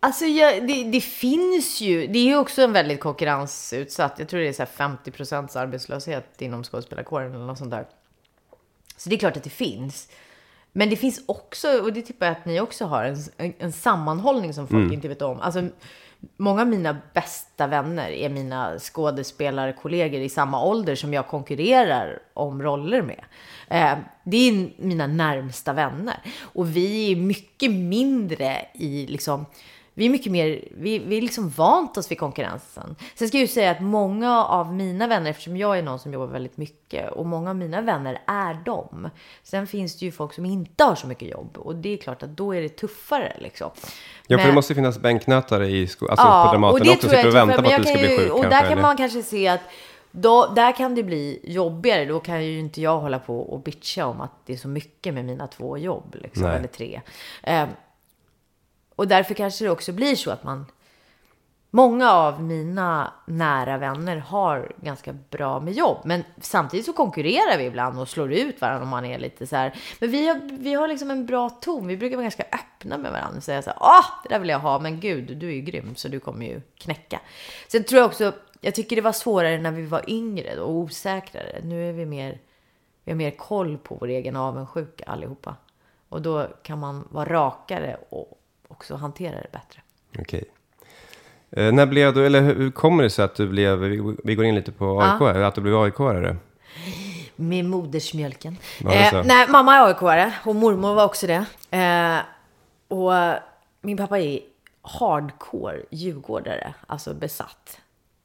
Alltså, 0.00 0.24
jag, 0.24 0.66
det, 0.68 0.84
det 0.84 1.00
finns 1.00 1.80
ju, 1.80 2.06
det 2.06 2.18
är 2.18 2.24
ju 2.24 2.36
också 2.36 2.62
en 2.62 2.72
väldigt 2.72 3.00
konkurrensutsatt, 3.00 4.18
jag 4.18 4.28
tror 4.28 4.40
det 4.40 4.48
är 4.48 4.52
så 4.52 4.62
här 4.62 4.70
50 4.70 5.10
procents 5.10 5.56
arbetslöshet 5.56 6.42
inom 6.42 6.64
skådespelarkåren 6.64 7.34
eller 7.34 7.44
något 7.44 7.58
sånt 7.58 7.70
där. 7.70 7.86
Så 8.96 9.08
det 9.08 9.16
är 9.16 9.18
klart 9.18 9.36
att 9.36 9.44
det 9.44 9.50
finns. 9.50 10.08
Men 10.76 10.90
det 10.90 10.96
finns 10.96 11.24
också, 11.26 11.68
och 11.82 11.92
det 11.92 12.02
tippar 12.02 12.26
jag 12.26 12.32
att 12.32 12.46
ni 12.46 12.60
också 12.60 12.84
har, 12.84 13.04
en, 13.04 13.16
en, 13.36 13.52
en 13.58 13.72
sammanhållning 13.72 14.54
som 14.54 14.68
folk 14.68 14.92
inte 14.92 15.08
vet 15.08 15.22
om. 15.22 15.40
Alltså, 15.40 15.68
många 16.36 16.60
av 16.60 16.68
mina 16.68 16.96
bästa 17.14 17.66
vänner 17.66 18.10
är 18.10 18.28
mina 18.28 18.78
skådespelarkollegor 18.78 20.20
i 20.20 20.28
samma 20.28 20.64
ålder 20.64 20.94
som 20.94 21.14
jag 21.14 21.28
konkurrerar 21.28 22.18
om 22.34 22.62
roller 22.62 23.02
med. 23.02 23.24
Eh, 23.68 23.98
det 24.24 24.36
är 24.36 24.70
mina 24.76 25.06
närmsta 25.06 25.72
vänner. 25.72 26.16
Och 26.40 26.76
vi 26.76 27.12
är 27.12 27.16
mycket 27.16 27.70
mindre 27.70 28.66
i 28.74 29.06
liksom 29.06 29.46
vi 29.96 30.06
är 30.06 30.10
mycket 30.10 30.32
mer, 30.32 30.64
vi, 30.70 30.98
vi 30.98 31.16
är 31.16 31.22
liksom 31.22 31.48
vant 31.48 31.96
oss 31.96 32.10
vid 32.10 32.18
konkurrensen. 32.18 32.96
Sen 33.14 33.28
ska 33.28 33.36
jag 33.36 33.42
ju 33.42 33.48
säga 33.48 33.70
att 33.70 33.80
många 33.80 34.44
av 34.44 34.74
mina 34.74 35.06
vänner, 35.06 35.30
eftersom 35.30 35.56
jag 35.56 35.78
är 35.78 35.82
någon 35.82 35.98
som 35.98 36.12
jobbar 36.12 36.26
väldigt 36.26 36.56
mycket 36.56 37.10
och 37.12 37.26
många 37.26 37.50
av 37.50 37.56
mina 37.56 37.80
vänner 37.80 38.22
är 38.26 38.54
dem. 38.54 39.08
Sen 39.42 39.66
finns 39.66 39.98
det 39.98 40.04
ju 40.04 40.12
folk 40.12 40.32
som 40.34 40.44
inte 40.44 40.84
har 40.84 40.94
så 40.94 41.06
mycket 41.06 41.28
jobb 41.28 41.56
och 41.58 41.74
det 41.76 41.88
är 41.92 41.96
klart 41.96 42.22
att 42.22 42.36
då 42.36 42.54
är 42.54 42.62
det 42.62 42.68
tuffare 42.68 43.36
liksom. 43.40 43.70
Ja, 44.26 44.38
för 44.38 44.46
det 44.46 44.54
måste 44.54 44.74
finnas 44.74 44.98
bänknötare 44.98 45.68
i 45.68 45.86
sko- 45.86 46.06
alltså 46.08 46.24
på 46.26 46.30
Dramaten 46.50 46.88
också. 46.88 47.00
tror 47.00 47.10
Sitter 47.10 47.28
och 47.28 47.34
jag 47.34 47.42
är 47.42 47.46
väntar 47.46 47.62
på 47.62 47.70
att 47.70 47.76
du 47.76 47.84
ska 47.84 47.98
bli 47.98 48.10
ju- 48.12 48.18
sjuk 48.18 48.32
Och 48.32 48.42
kanske, 48.42 48.56
där 48.56 48.62
kan 48.62 48.72
eller? 48.72 48.82
man 48.82 48.96
kanske 48.96 49.22
se 49.22 49.48
att 49.48 49.60
då, 50.16 50.46
där 50.56 50.72
kan 50.72 50.94
det 50.94 51.02
bli 51.02 51.40
jobbigare. 51.44 52.04
Då 52.04 52.20
kan 52.20 52.44
ju 52.44 52.58
inte 52.58 52.80
jag 52.80 52.98
hålla 53.00 53.18
på 53.18 53.40
och 53.40 53.60
bitcha 53.60 54.06
om 54.06 54.20
att 54.20 54.30
det 54.46 54.52
är 54.52 54.56
så 54.56 54.68
mycket 54.68 55.14
med 55.14 55.24
mina 55.24 55.46
två 55.46 55.78
jobb. 55.78 56.16
Liksom, 56.22 56.44
eller 56.46 56.68
tre. 56.68 57.00
Eh, 57.42 57.64
och 58.96 59.08
därför 59.08 59.34
kanske 59.34 59.64
det 59.64 59.70
också 59.70 59.92
blir 59.92 60.16
så 60.16 60.30
att 60.30 60.44
man 60.44 60.66
Många 61.74 62.12
av 62.12 62.42
mina 62.42 63.12
nära 63.26 63.78
vänner 63.78 64.16
har 64.16 64.72
ganska 64.76 65.12
bra 65.12 65.60
med 65.60 65.72
jobb, 65.72 65.98
men 66.04 66.24
samtidigt 66.40 66.86
så 66.86 66.92
konkurrerar 66.92 67.58
vi 67.58 67.64
ibland 67.64 68.00
och 68.00 68.08
slår 68.08 68.32
ut 68.32 68.60
varandra 68.60 68.82
om 68.82 68.88
man 68.88 69.04
är 69.04 69.18
lite 69.18 69.46
så 69.46 69.56
här. 69.56 69.74
Men 70.00 70.10
vi 70.10 70.28
har, 70.28 70.40
vi 70.58 70.74
har 70.74 70.88
liksom 70.88 71.10
en 71.10 71.26
bra 71.26 71.50
ton. 71.50 71.86
Vi 71.86 71.96
brukar 71.96 72.16
vara 72.16 72.22
ganska 72.24 72.42
öppna 72.42 72.98
med 72.98 73.12
varandra 73.12 73.36
och 73.36 73.42
säga 73.42 73.62
så 73.62 73.70
här. 73.70 73.78
Åh, 73.80 74.04
det 74.22 74.28
där 74.28 74.38
vill 74.38 74.48
jag 74.48 74.58
ha, 74.58 74.78
men 74.78 75.00
gud, 75.00 75.36
du 75.38 75.48
är 75.48 75.52
ju 75.52 75.60
grym 75.60 75.94
så 75.96 76.08
du 76.08 76.20
kommer 76.20 76.46
ju 76.46 76.60
knäcka. 76.78 77.20
Sen 77.68 77.84
tror 77.84 78.00
jag 78.00 78.06
också, 78.06 78.32
jag 78.60 78.74
tycker 78.74 78.96
det 78.96 79.02
var 79.02 79.12
svårare 79.12 79.58
när 79.58 79.72
vi 79.72 79.86
var 79.86 80.10
yngre 80.10 80.60
och 80.60 80.70
osäkrare. 80.70 81.60
Nu 81.62 81.88
är 81.88 81.92
vi 81.92 82.06
mer, 82.06 82.38
vi 83.04 83.12
har 83.12 83.16
mer 83.16 83.30
koll 83.30 83.78
på 83.78 83.94
vår 83.94 84.08
egen 84.08 84.36
avundsjuka 84.36 85.04
allihopa. 85.06 85.56
Och 86.08 86.22
då 86.22 86.46
kan 86.62 86.78
man 86.78 87.08
vara 87.10 87.28
rakare 87.28 87.96
och 88.08 88.40
också 88.74 88.94
hantera 88.94 89.36
det 89.36 89.52
bättre. 89.52 89.80
Okej. 90.18 90.44
Eh, 91.50 91.72
när 91.72 91.86
blev 91.86 92.14
du, 92.14 92.26
eller 92.26 92.40
hur 92.40 92.70
kommer 92.70 93.02
det 93.02 93.10
sig 93.10 93.24
att 93.24 93.34
du 93.34 93.48
blev, 93.48 93.78
vi, 93.78 94.16
vi 94.24 94.34
går 94.34 94.44
in 94.44 94.54
lite 94.54 94.72
på 94.72 95.00
AIK, 95.02 95.20
här, 95.20 95.40
att 95.40 95.54
du 95.54 95.60
blev 95.60 95.74
AIK-are? 95.74 96.36
Med 97.36 97.64
modersmjölken. 97.64 98.56
Ja. 98.78 98.92
Eh, 98.92 99.22
nej, 99.24 99.48
mamma 99.48 99.74
är 99.74 99.94
AIK-are 99.94 100.32
och 100.44 100.56
mormor 100.56 100.94
var 100.94 101.04
också 101.04 101.26
det. 101.26 101.44
Eh, 101.70 102.18
och 102.88 103.12
min 103.80 103.96
pappa 103.96 104.18
är 104.18 104.40
hardcore 104.82 105.80
djurgårdare, 105.90 106.74
alltså 106.86 107.14
besatt. 107.14 107.80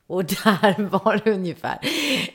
Och 0.10 0.26
där 0.26 0.89
var 0.89 1.22
det 1.24 1.32
ungefär. 1.32 1.80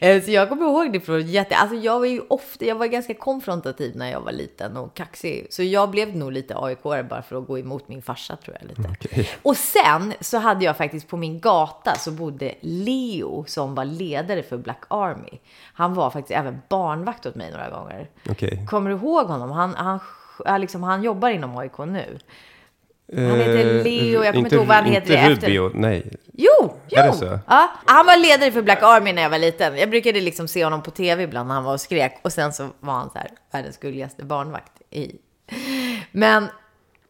Eh, 0.00 0.22
Så 0.22 0.30
jag 0.30 0.48
kommer 0.48 0.66
ihåg 0.66 0.92
det 0.92 1.00
från 1.00 1.26
jätte... 1.26 1.56
Alltså 1.56 1.76
jag 1.76 1.98
var 1.98 2.06
ju 2.06 2.20
ofta, 2.28 2.64
jag 2.64 2.74
var 2.76 2.86
ganska 2.86 3.14
konfrontativ 3.14 3.96
när 3.96 4.10
jag 4.10 4.20
var 4.20 4.32
liten 4.32 4.76
och 4.76 4.94
kaxig. 4.94 5.46
Så 5.50 5.62
jag 5.62 5.90
blev 5.90 6.16
nog 6.16 6.32
lite 6.32 6.56
aik 6.56 6.82
bara 6.82 7.22
för 7.22 7.36
att 7.38 7.46
gå 7.46 7.58
emot 7.58 7.88
min 7.88 8.02
farsa 8.02 8.36
tror 8.36 8.56
jag 8.60 8.68
lite. 8.68 9.28
Och 9.42 9.56
sen 9.56 10.12
så 10.20 10.38
hade 10.38 10.64
jag 10.64 10.76
faktiskt 10.76 11.08
på 11.08 11.16
min 11.16 11.40
gata 11.40 11.94
så 11.94 12.10
bodde 12.10 12.54
Leo 12.60 13.44
som 13.48 13.74
var 13.74 13.84
ledare 13.84 14.42
för 14.42 14.56
Black 14.56 14.82
Army. 14.88 15.38
Han 15.74 15.94
var 15.94 16.10
faktiskt 16.10 16.38
även 16.38 16.58
barnvakt 16.68 17.26
åt 17.26 17.34
mig 17.34 17.50
några 17.50 17.70
gånger. 17.70 18.10
Okej. 18.30 18.66
Kommer 18.70 18.90
du 18.90 18.96
ihåg 18.96 19.26
honom? 19.26 19.50
Han, 19.50 19.74
han, 20.44 20.60
liksom, 20.60 20.82
han 20.82 21.02
jobbar 21.02 21.28
inom 21.28 21.56
AIK 21.58 21.78
nu. 21.78 22.18
Han 23.16 23.24
heter 23.40 23.84
Leo, 23.84 24.24
jag 24.24 24.34
kommer 24.34 24.34
Eh, 24.34 24.38
inte, 24.38 24.56
ihåg 24.56 24.66
vad 24.66 24.76
han 24.76 24.84
heter 24.84 25.00
Inte 25.00 25.12
i 25.12 25.32
efter. 25.32 25.46
Rubio, 25.46 25.70
nej. 25.74 26.10
Jo, 26.36 26.74
jo! 26.88 26.98
Är 26.98 27.06
det 27.06 27.12
så? 27.12 27.38
Ja, 27.48 27.70
han 27.84 28.06
var 28.06 28.16
ledare 28.18 28.52
för 28.52 28.62
Black 28.62 28.82
Army 28.82 29.12
när 29.12 29.22
jag 29.22 29.30
var 29.30 29.38
liten. 29.38 29.76
Jag 29.78 29.90
brukade 29.90 30.20
liksom 30.20 30.48
se 30.48 30.64
honom 30.64 30.82
på 30.82 30.90
tv 30.90 31.22
ibland 31.22 31.48
när 31.48 31.54
han 31.54 31.64
var 31.64 31.72
och 31.72 31.80
skrek. 31.80 32.20
Och 32.22 32.32
sen 32.32 32.52
så 32.52 32.68
var 32.80 32.92
han 32.94 33.10
så 33.10 33.18
här, 33.18 33.28
världens 33.52 33.78
gulligaste 33.78 34.24
barnvakt 34.24 34.72
i. 34.90 35.16
Men, 36.12 36.46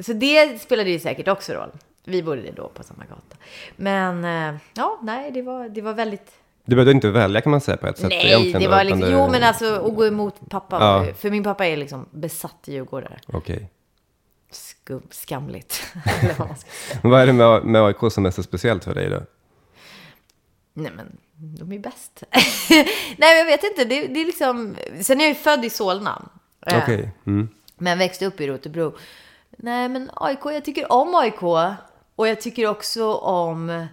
så 0.00 0.12
det 0.12 0.62
spelade 0.62 0.90
ju 0.90 0.98
säkert 0.98 1.28
också 1.28 1.52
roll. 1.52 1.70
Vi 2.04 2.22
bodde 2.22 2.50
då 2.56 2.68
på 2.68 2.82
samma 2.82 3.04
gata. 3.04 3.36
Men, 3.76 4.24
eh, 4.24 4.60
ja, 4.74 4.98
nej, 5.02 5.30
det 5.30 5.42
var, 5.42 5.68
det 5.68 5.80
var 5.82 5.92
väldigt... 5.92 6.32
Du 6.64 6.76
behövde 6.76 6.92
inte 6.92 7.10
välja 7.10 7.40
kan 7.40 7.50
man 7.50 7.60
säga 7.60 7.76
på 7.76 7.86
ett 7.86 7.98
sätt 7.98 8.08
Nej, 8.08 8.52
det 8.52 8.68
var 8.68 8.84
liksom, 8.84 9.00
det- 9.00 9.10
jo 9.10 9.28
men 9.30 9.42
alltså 9.42 9.74
att 9.74 9.94
gå 9.94 10.06
emot 10.06 10.34
pappa. 10.50 10.76
Ja. 10.80 11.14
För 11.14 11.30
min 11.30 11.44
pappa 11.44 11.66
är 11.66 11.76
liksom 11.76 12.06
besatt 12.10 12.58
djurgårdare. 12.64 13.18
Okej. 13.26 13.70
Skum, 14.84 15.02
skamligt. 15.10 15.94
Vad 17.02 17.20
är 17.20 17.26
det 17.26 17.32
med, 17.32 17.64
med 17.64 17.82
AIK 17.82 18.12
som 18.12 18.26
är 18.26 18.30
så 18.30 18.42
speciellt 18.42 18.84
för 18.84 18.94
dig 18.94 19.10
då? 19.10 19.22
Nej 20.72 20.92
men, 20.96 21.16
de 21.36 21.72
är 21.72 21.78
bäst. 21.78 22.22
Nej 23.16 23.38
jag 23.38 23.44
vet 23.44 23.64
inte, 23.64 23.84
det, 23.84 24.06
det 24.06 24.20
är 24.20 24.26
liksom... 24.26 24.76
Sen 25.00 25.20
är 25.20 25.24
jag 25.24 25.28
ju 25.28 25.34
född 25.34 25.64
i 25.64 25.70
Solna. 25.70 26.28
Eh, 26.66 26.78
Okej. 26.82 27.12
Mm. 27.26 27.48
Men 27.76 27.98
växte 27.98 28.26
upp 28.26 28.40
i 28.40 28.46
Rotebro. 28.46 28.96
Nej 29.50 29.88
men 29.88 30.10
AIK, 30.14 30.38
jag 30.44 30.64
tycker 30.64 30.92
om 30.92 31.14
AIK. 31.14 31.42
Och 32.16 32.28
jag 32.28 32.40
tycker 32.40 32.66
också 32.66 33.14
om... 33.14 33.86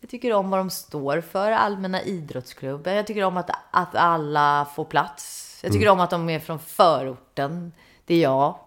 Jag 0.00 0.10
tycker 0.10 0.32
om 0.32 0.50
vad 0.50 0.60
de 0.60 0.70
står 0.70 1.20
för, 1.20 1.50
allmänna 1.50 2.02
idrottsklubben. 2.02 2.96
Jag 2.96 3.06
tycker 3.06 3.24
om 3.24 3.36
att, 3.36 3.50
att 3.70 3.94
alla 3.94 4.66
får 4.74 4.84
plats. 4.84 5.58
Jag 5.62 5.72
tycker 5.72 5.88
om 5.88 6.00
att 6.00 6.10
de 6.10 6.30
är 6.30 6.40
från 6.40 6.58
förorten. 6.58 7.72
Det 8.06 8.14
är 8.14 8.20
jag. 8.20 8.58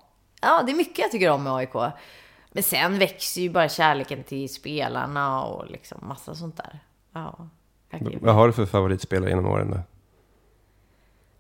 Ja, 0.45 0.63
det 0.65 0.71
är 0.71 0.75
mycket 0.75 0.99
jag 0.99 1.11
tycker 1.11 1.29
om 1.29 1.43
med 1.43 1.53
AIK. 1.53 1.73
Men 2.51 2.63
sen 2.63 2.99
växer 2.99 3.41
ju 3.41 3.49
bara 3.49 3.69
kärleken 3.69 4.23
till 4.23 4.53
spelarna 4.53 5.43
och 5.43 5.71
liksom 5.71 5.97
massa 6.07 6.35
sånt 6.35 6.57
där. 6.57 6.79
Ja. 7.13 7.49
Vad 8.21 8.35
har 8.35 8.47
du 8.47 8.53
för 8.53 8.65
favoritspelare 8.65 9.29
genom 9.29 9.45
åren 9.45 9.71
då? 9.71 9.79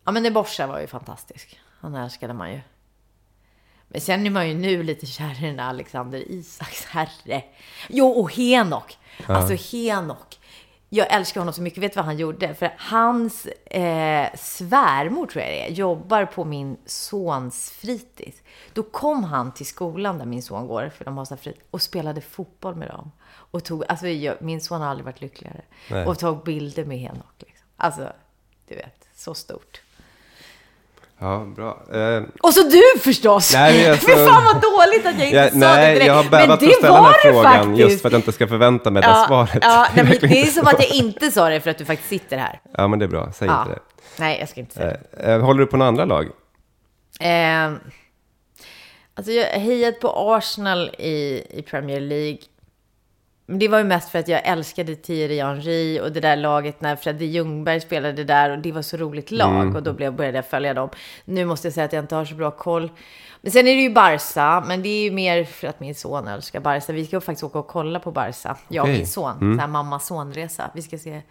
Ja, 0.03 0.11
men 0.11 0.23
Neborsa 0.23 0.67
var 0.67 0.79
ju 0.79 0.87
fantastisk. 0.87 1.59
Han 1.79 1.95
älskade 1.95 2.33
man 2.33 2.51
ju. 2.51 2.61
Men 3.87 4.01
sen 4.01 4.25
är 4.25 4.29
man 4.29 4.49
ju 4.49 4.53
nu 4.53 4.83
lite 4.83 5.05
kär 5.05 5.43
i 5.43 5.45
den 5.45 5.57
där 5.57 5.63
Alexander 5.63 6.31
Isaks 6.31 6.85
herre. 6.85 7.43
Jo, 7.89 8.07
och 8.09 8.33
Henok. 8.33 8.97
Alltså 9.27 9.77
Henok. 9.77 10.39
Jag 10.89 11.13
älskar 11.13 11.41
honom 11.41 11.53
så 11.53 11.61
mycket. 11.61 11.83
Vet 11.83 11.93
du 11.93 11.95
vad 11.95 12.05
han 12.05 12.17
gjorde? 12.17 12.53
För 12.53 12.73
hans 12.77 13.45
eh, 13.65 14.27
svärmor, 14.35 15.27
tror 15.27 15.43
jag 15.43 15.53
det 15.53 15.67
är, 15.67 15.71
jobbar 15.71 16.25
på 16.25 16.45
min 16.45 16.77
sons 16.85 17.71
fritids. 17.71 18.41
Då 18.73 18.83
kom 18.83 19.23
han 19.23 19.53
till 19.53 19.65
skolan 19.65 20.17
där 20.17 20.25
min 20.25 20.43
son 20.43 20.67
går, 20.67 20.89
för 20.89 21.05
de 21.05 21.17
har 21.17 21.25
så 21.25 21.37
frit, 21.37 21.59
och 21.71 21.81
spelade 21.81 22.21
fotboll 22.21 22.75
med 22.75 22.87
dem. 22.87 23.11
Och 23.27 23.63
tog, 23.63 23.83
alltså, 23.87 24.07
jag, 24.07 24.41
min 24.41 24.61
son 24.61 24.81
har 24.81 24.87
aldrig 24.87 25.05
varit 25.05 25.21
lyckligare. 25.21 25.61
Nej. 25.89 26.05
Och 26.05 26.19
tog 26.19 26.43
bilder 26.43 26.85
med 26.85 26.99
Henok. 26.99 27.35
Liksom. 27.39 27.67
Alltså, 27.77 28.13
du 28.67 28.75
vet, 28.75 29.07
så 29.15 29.33
stort. 29.33 29.81
Ja, 31.19 31.45
bra. 31.55 31.67
Eh, 31.93 32.23
Och 32.41 32.53
så 32.53 32.61
du 32.63 32.99
förstås! 32.99 33.53
Nej, 33.53 33.89
alltså- 33.89 34.07
Fy 34.07 34.13
fan 34.13 34.43
vad 34.45 34.61
dåligt 34.61 35.05
att 35.05 35.19
jag 35.19 35.25
inte 35.27 35.37
jag, 35.37 35.51
sa 35.51 35.57
nej, 35.57 35.85
det 35.87 35.91
direkt. 35.93 36.07
jag 36.07 36.13
har 36.13 36.23
men 36.23 36.31
bävat 36.31 36.59
för 36.59 36.65
det 36.65 36.71
att 36.71 36.77
ställa 36.77 36.93
den 36.93 37.03
var 37.03 37.11
här 37.11 37.23
det 37.27 37.33
frågan 37.33 37.53
faktiskt. 37.53 37.79
just 37.79 38.01
för 38.01 38.09
att 38.09 38.11
jag 38.13 38.19
inte 38.19 38.31
ska 38.31 38.47
förvänta 38.47 38.91
mig 38.91 39.01
det 39.01 39.07
ja, 39.07 39.25
svaret. 39.27 39.57
Ja, 39.61 39.87
nej, 39.95 40.03
men 40.03 40.05
Verkligen 40.05 40.33
det 40.33 40.41
är 40.41 40.51
som 40.51 40.67
att 40.67 40.79
jag 40.79 40.89
inte 40.95 41.31
sa 41.31 41.49
det 41.49 41.61
för 41.61 41.69
att 41.69 41.77
du 41.77 41.85
faktiskt 41.85 42.09
sitter 42.09 42.37
här. 42.37 42.59
Ja, 42.77 42.87
men 42.87 42.99
det 42.99 43.05
är 43.05 43.09
bra. 43.09 43.31
Säg 43.33 43.47
Ja. 43.47 43.61
inte 43.61 43.73
det. 43.73 43.79
Nej, 44.19 44.39
jag 44.39 44.49
ska 44.49 44.59
inte 44.59 44.73
säga 44.75 44.97
Eh, 45.19 45.29
eh, 45.33 45.41
håller 45.41 45.59
du 45.59 45.65
på 45.65 45.77
några 45.77 45.87
andra 45.89 46.05
lag? 46.05 46.27
det. 47.19 47.25
Eh, 47.25 47.71
alltså 49.15 49.31
jag 49.31 49.45
hejade 49.59 49.97
på 49.97 50.33
Arsenal 50.35 50.89
i, 50.97 51.43
i 51.49 51.61
Premier 51.69 51.99
League. 52.01 52.37
Men 53.45 53.59
det 53.59 53.67
var 53.67 53.77
ju 53.77 53.83
mest 53.83 54.09
för 54.09 54.19
att 54.19 54.27
jag 54.27 54.47
älskade 54.47 54.95
Thierry 54.95 55.41
Henry 55.41 55.99
och 55.99 56.11
det 56.11 56.19
där 56.19 56.35
laget 56.35 56.81
när 56.81 56.95
Freddy 56.95 57.25
Ljungberg 57.25 57.81
spelade 57.81 58.23
där 58.23 58.49
och 58.49 58.59
det 58.59 58.71
var 58.71 58.81
så 58.81 58.97
roligt 58.97 59.31
lag 59.31 59.75
och 59.75 59.83
då 59.83 59.93
började 59.93 60.37
jag 60.37 60.45
följa 60.47 60.73
dem. 60.73 60.89
Nu 61.25 61.45
måste 61.45 61.67
jag 61.67 61.73
säga 61.73 61.85
att 61.85 61.93
jag 61.93 62.03
inte 62.03 62.15
har 62.15 62.25
så 62.25 62.35
bra 62.35 62.51
koll. 62.51 62.91
Men 63.41 63.51
sen 63.51 63.67
är 63.67 63.75
det 63.75 63.81
ju 63.81 63.93
Barca, 63.93 64.63
men 64.67 64.81
det 64.81 64.89
är 64.89 65.03
ju 65.03 65.11
mer 65.11 65.43
för 65.43 65.67
att 65.67 65.79
min 65.79 65.95
son 65.95 66.27
älskar 66.27 66.59
Barca. 66.59 66.93
Vi 66.93 67.05
ska 67.05 67.21
faktiskt 67.21 67.43
åka 67.43 67.59
och 67.59 67.67
kolla 67.67 67.99
på 67.99 68.11
Barca, 68.11 68.57
jag 68.67 68.83
och 68.83 68.89
min 68.89 69.07
son. 69.07 69.55
Så 69.55 69.61
här 69.61 69.67
mamma-son-resa. 69.67 70.71
Vi 70.73 70.81
ska 70.81 70.97
se 70.97 71.21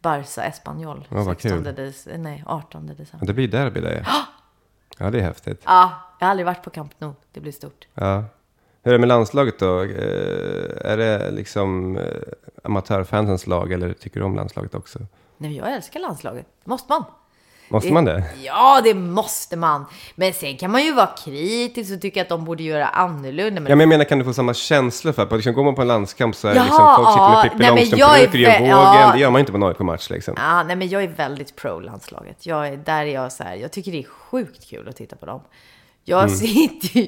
Barca 0.00 0.42
Espanyol. 0.44 1.06
Vad 1.08 1.24
16 1.24 1.50
kul. 1.64 1.74
dec- 1.74 2.16
nej, 2.18 2.44
18 2.46 2.86
december. 2.86 3.26
Det 3.26 3.32
blir 3.32 3.48
derby 3.48 3.80
ja. 3.80 4.04
Ja, 4.98 5.10
det 5.10 5.18
är 5.18 5.22
häftigt. 5.22 5.62
Ja, 5.64 5.90
jag 6.20 6.26
har 6.26 6.30
aldrig 6.30 6.46
varit 6.46 6.62
på 6.62 6.70
Camp 6.70 6.92
Nou. 7.00 7.12
Det 7.32 7.40
blir 7.40 7.52
stort. 7.52 7.88
Ja. 7.94 8.24
Hur 8.84 8.90
är 8.90 8.92
det 8.92 8.98
med 8.98 9.08
landslaget 9.08 9.58
då? 9.58 9.80
Eh, 9.82 9.88
är 10.92 10.96
det 10.96 11.30
liksom 11.30 11.96
eh, 11.96 12.04
amatörfansens 12.64 13.46
lag 13.46 13.72
eller 13.72 13.92
tycker 13.92 14.20
du 14.20 14.26
om 14.26 14.36
landslaget 14.36 14.74
också? 14.74 14.98
Nej, 14.98 15.08
men 15.50 15.54
jag 15.54 15.72
älskar 15.74 16.00
landslaget. 16.00 16.46
Måste 16.64 16.92
man? 16.92 17.04
Måste 17.68 17.92
man 17.92 18.04
det? 18.04 18.24
Ja, 18.42 18.80
det 18.84 18.94
måste 18.94 19.56
man. 19.56 19.84
Men 20.14 20.32
sen 20.32 20.56
kan 20.56 20.70
man 20.70 20.84
ju 20.84 20.92
vara 20.92 21.06
kritisk 21.24 21.92
och 21.94 22.00
tycka 22.00 22.22
att 22.22 22.28
de 22.28 22.44
borde 22.44 22.62
göra 22.62 22.86
annorlunda. 22.86 23.60
Men 23.60 23.70
Ja, 23.70 23.76
men 23.76 23.80
jag 23.80 23.88
menar, 23.88 24.04
kan 24.04 24.18
du 24.18 24.24
få 24.24 24.32
samma 24.32 24.54
känsla 24.54 25.12
för? 25.12 25.26
För 25.26 25.36
liksom, 25.36 25.52
går 25.54 25.64
man 25.64 25.74
på 25.74 25.82
en 25.82 25.88
landskamp 25.88 26.36
så 26.36 26.48
är 26.48 26.54
det 26.54 26.56
Jaha, 26.56 26.64
liksom 26.66 27.04
folk 27.04 27.08
sitter 27.08 27.28
med. 27.30 27.42
Pippi 27.42 27.58
Nej, 27.58 27.68
men 27.70 27.76
Långstrump 27.76 28.00
jag 28.00 28.20
är 28.20 28.28
och 28.28 28.34
gör 28.34 28.50
vä- 28.50 28.60
vågen. 28.60 29.00
ja. 29.00 29.10
Det 29.14 29.18
gör 29.20 29.30
man 29.30 29.40
inte 29.40 29.52
på 29.52 29.56
en 29.58 29.62
AIK-match 29.62 30.10
liksom. 30.10 30.34
Ja, 30.36 30.62
nej, 30.62 30.76
men 30.76 30.88
jag 30.88 31.02
är 31.02 31.08
väldigt 31.08 31.56
pro-landslaget. 31.56 32.46
Jag 32.46 32.68
är, 32.68 32.76
där 32.76 33.02
är 33.06 33.14
jag 33.14 33.32
så 33.32 33.42
här, 33.44 33.54
jag 33.54 33.72
tycker 33.72 33.92
det 33.92 33.98
är 33.98 34.02
sjukt 34.08 34.70
kul 34.70 34.88
att 34.88 34.96
titta 34.96 35.16
på 35.16 35.26
dem. 35.26 35.40
Jag 36.04 36.18
Mm. 36.22 36.30
sitter 36.34 36.98
ju 36.98 37.06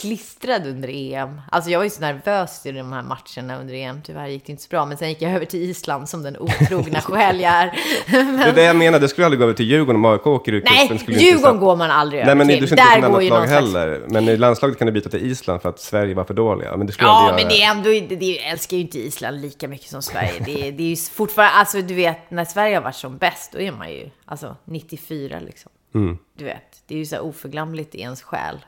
klistrad 0.00 0.66
under 0.66 0.88
EM. 0.92 1.40
Alltså 1.52 1.70
jag 1.70 1.78
var 1.78 1.84
ju 1.84 1.90
så 1.90 2.00
nervös 2.00 2.66
i 2.66 2.72
de 2.72 2.92
här 2.92 3.02
matcherna 3.02 3.60
under 3.60 3.74
EM. 3.74 4.00
Tyvärr 4.04 4.26
gick 4.28 4.46
det 4.46 4.50
inte 4.52 4.62
så 4.62 4.68
bra. 4.68 4.86
Men 4.86 4.96
sen 4.96 5.08
gick 5.08 5.22
jag 5.22 5.32
över 5.32 5.44
till 5.46 5.62
Island 5.70 6.08
som 6.08 6.22
den 6.22 6.36
otrogna 6.38 7.00
själ 7.04 7.40
jag 7.40 7.52
är. 7.52 7.78
Det 8.10 8.50
är 8.50 8.52
det 8.54 8.62
jag 8.62 8.76
menar, 8.76 9.00
du 9.00 9.08
skulle 9.08 9.24
aldrig 9.24 9.38
gå 9.38 9.44
över 9.44 9.54
till 9.54 9.66
Djurgården 9.70 9.96
om 9.96 10.04
AIK 10.04 10.26
åker 10.26 10.52
ur 10.52 10.62
Nej, 10.64 10.88
inte 10.92 11.12
Djurgården 11.12 11.54
sa- 11.54 11.64
går 11.66 11.76
man 11.76 11.90
aldrig 11.90 12.20
Nej, 12.20 12.26
över 12.26 12.34
men 12.38 12.48
till. 12.48 12.56
du 12.56 12.62
inte 12.62 12.76
Där 12.76 13.00
gå 13.00 13.08
går 13.12 13.22
ju 13.22 13.28
lag 13.30 13.38
slags- 13.48 13.52
heller. 13.52 14.02
Men 14.08 14.28
i 14.28 14.36
landslaget 14.36 14.78
kan 14.78 14.86
du 14.86 14.92
byta 14.92 15.10
till 15.10 15.30
Island 15.30 15.62
för 15.62 15.68
att 15.68 15.80
Sverige 15.80 16.14
var 16.14 16.24
för 16.24 16.34
dåliga. 16.34 16.76
Men 16.76 16.86
det 16.86 16.92
skulle 16.92 17.08
Ja, 17.08 17.32
men 17.36 17.48
det 17.48 17.62
är 17.62 17.70
ändå, 17.70 17.88
det, 17.90 18.16
det, 18.16 18.26
jag 18.26 18.46
älskar 18.50 18.76
ju 18.76 18.82
inte 18.82 18.98
Island 18.98 19.40
lika 19.40 19.68
mycket 19.68 19.90
som 19.90 20.02
Sverige. 20.02 20.32
Det, 20.44 20.68
är- 20.68 20.72
det 20.72 20.82
är 20.82 20.88
ju 20.88 20.96
fortfarande, 20.96 21.54
alltså 21.54 21.80
du 21.82 21.94
vet, 21.94 22.30
när 22.30 22.44
Sverige 22.44 22.76
har 22.76 22.82
varit 22.82 22.94
som 22.96 23.18
bäst, 23.18 23.52
då 23.52 23.60
är 23.60 23.72
man 23.72 23.90
ju, 23.90 24.10
alltså 24.24 24.56
94 24.64 25.40
liksom. 25.46 25.70
Mm. 25.94 26.18
Du 26.38 26.44
vet, 26.44 26.82
det 26.86 26.94
är 26.94 26.98
ju 26.98 27.06
så 27.06 27.14
här 27.14 27.22
oförglömligt 27.22 27.94
i 27.94 28.00
ens 28.00 28.22
själ. 28.22 28.58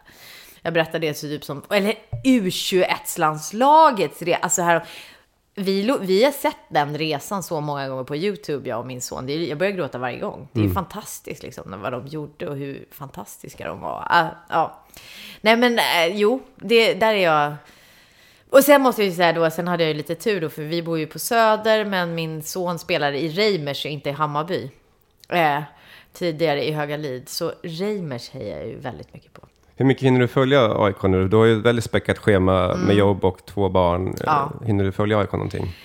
Jag 0.62 0.72
berättade 0.74 1.06
det 1.06 1.14
så 1.14 1.26
typ 1.26 1.44
som, 1.44 1.62
eller 1.70 1.94
U21-landslagets 2.24 4.22
re- 4.22 4.36
alltså 4.42 4.62
här, 4.62 4.84
vi, 5.54 5.96
vi 6.00 6.24
har 6.24 6.32
sett 6.32 6.56
den 6.68 6.98
resan 6.98 7.42
så 7.42 7.60
många 7.60 7.88
gånger 7.88 8.04
på 8.04 8.16
YouTube, 8.16 8.68
jag 8.68 8.80
och 8.80 8.86
min 8.86 9.00
son. 9.00 9.26
Det 9.26 9.32
är, 9.32 9.38
jag 9.48 9.58
börjar 9.58 9.72
gråta 9.72 9.98
varje 9.98 10.18
gång. 10.18 10.48
Det 10.52 10.60
är 10.60 10.64
ju 10.64 10.72
fantastiskt 10.74 11.42
liksom, 11.42 11.80
vad 11.82 11.92
de 11.92 12.06
gjorde 12.06 12.48
och 12.48 12.56
hur 12.56 12.84
fantastiska 12.92 13.68
de 13.68 13.80
var. 13.80 14.06
Ah, 14.10 14.26
ja. 14.48 14.84
Nej 15.40 15.56
men, 15.56 15.78
eh, 15.78 16.06
jo, 16.12 16.42
det, 16.56 16.94
där 16.94 17.14
är 17.14 17.24
jag 17.24 17.54
Och 18.50 18.64
sen 18.64 18.82
måste 18.82 19.02
jag 19.02 19.08
ju 19.08 19.14
säga 19.14 19.32
då, 19.32 19.50
sen 19.50 19.68
hade 19.68 19.82
jag 19.82 19.88
ju 19.88 19.94
lite 19.94 20.14
tur 20.14 20.40
då, 20.40 20.48
för 20.48 20.62
vi 20.62 20.82
bor 20.82 20.98
ju 20.98 21.06
på 21.06 21.18
Söder, 21.18 21.84
men 21.84 22.14
min 22.14 22.42
son 22.42 22.78
spelar 22.78 23.12
i 23.12 23.28
Reimers 23.28 23.86
inte 23.86 24.08
i 24.08 24.12
Hammarby. 24.12 24.70
Eh, 25.28 25.62
tidigare 26.12 26.68
i 26.68 26.72
Höga 26.72 26.96
Lid. 26.96 27.28
Så 27.28 27.52
Reimers 27.62 28.30
hejar 28.30 28.58
jag 28.58 28.66
ju 28.66 28.78
väldigt 28.78 29.14
mycket 29.14 29.32
på. 29.32 29.42
Hur 29.80 29.84
mycket 29.86 30.02
hinner 30.02 30.20
du 30.20 30.28
följa 30.28 30.82
AIK 30.84 31.02
nu? 31.02 31.28
Du 31.28 31.36
har 31.36 31.44
ju 31.44 31.58
ett 31.58 31.64
väldigt 31.64 31.84
späckat 31.84 32.18
schema 32.18 32.76
med 32.76 32.96
jobb 32.96 33.24
och 33.24 33.46
två 33.46 33.68
barn. 33.68 34.00
Mm. 34.02 34.14
Ja. 34.26 34.52
Eh, 34.60 34.66
Hinner 34.66 34.84
du 34.84 34.92
följa 34.92 35.18
AIK 35.18 35.32
någonting? 35.32 35.76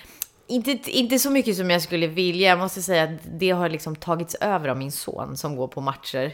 Inte, 0.46 0.70
inte 0.86 1.18
så 1.18 1.30
mycket 1.30 1.56
som 1.56 1.70
jag 1.70 1.82
skulle 1.82 2.06
vilja. 2.06 2.48
Jag 2.48 2.58
måste 2.58 2.82
säga 2.82 3.02
att 3.04 3.10
det 3.38 3.50
har 3.50 3.68
liksom 3.68 3.96
tagits 3.96 4.34
över 4.34 4.68
av 4.68 4.76
min 4.76 4.92
son 4.92 5.36
som 5.36 5.56
går 5.56 5.68
på 5.68 5.80
matcher. 5.80 6.32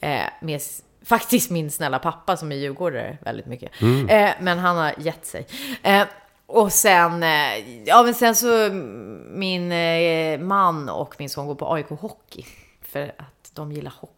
Eh, 0.00 0.20
med 0.42 0.60
faktiskt 1.04 1.50
min 1.50 1.70
snälla 1.70 1.98
pappa 1.98 2.36
som 2.36 2.52
är 2.52 2.56
djurgårdare 2.56 3.18
väldigt 3.20 3.46
mycket. 3.46 3.82
Eh, 3.82 4.30
men 4.40 4.58
han 4.58 4.76
har 4.76 4.92
gett 4.98 5.26
sig. 5.26 5.46
Eh, 5.82 6.02
och 6.46 6.72
sen, 6.72 7.22
eh, 7.22 7.84
ja 7.84 8.02
men 8.02 8.14
sen 8.14 8.34
så 8.34 8.64
mm, 8.66 9.38
min 9.40 9.72
eh, 9.72 10.40
man 10.40 10.88
och 10.88 11.14
min 11.18 11.28
son 11.30 11.46
går 11.46 11.54
på 11.54 11.72
AIK 11.72 11.88
Hockey. 11.88 12.44
För 12.82 13.12
att 13.18 13.50
de 13.54 13.72
gillar 13.72 13.92
hockey. 14.00 14.14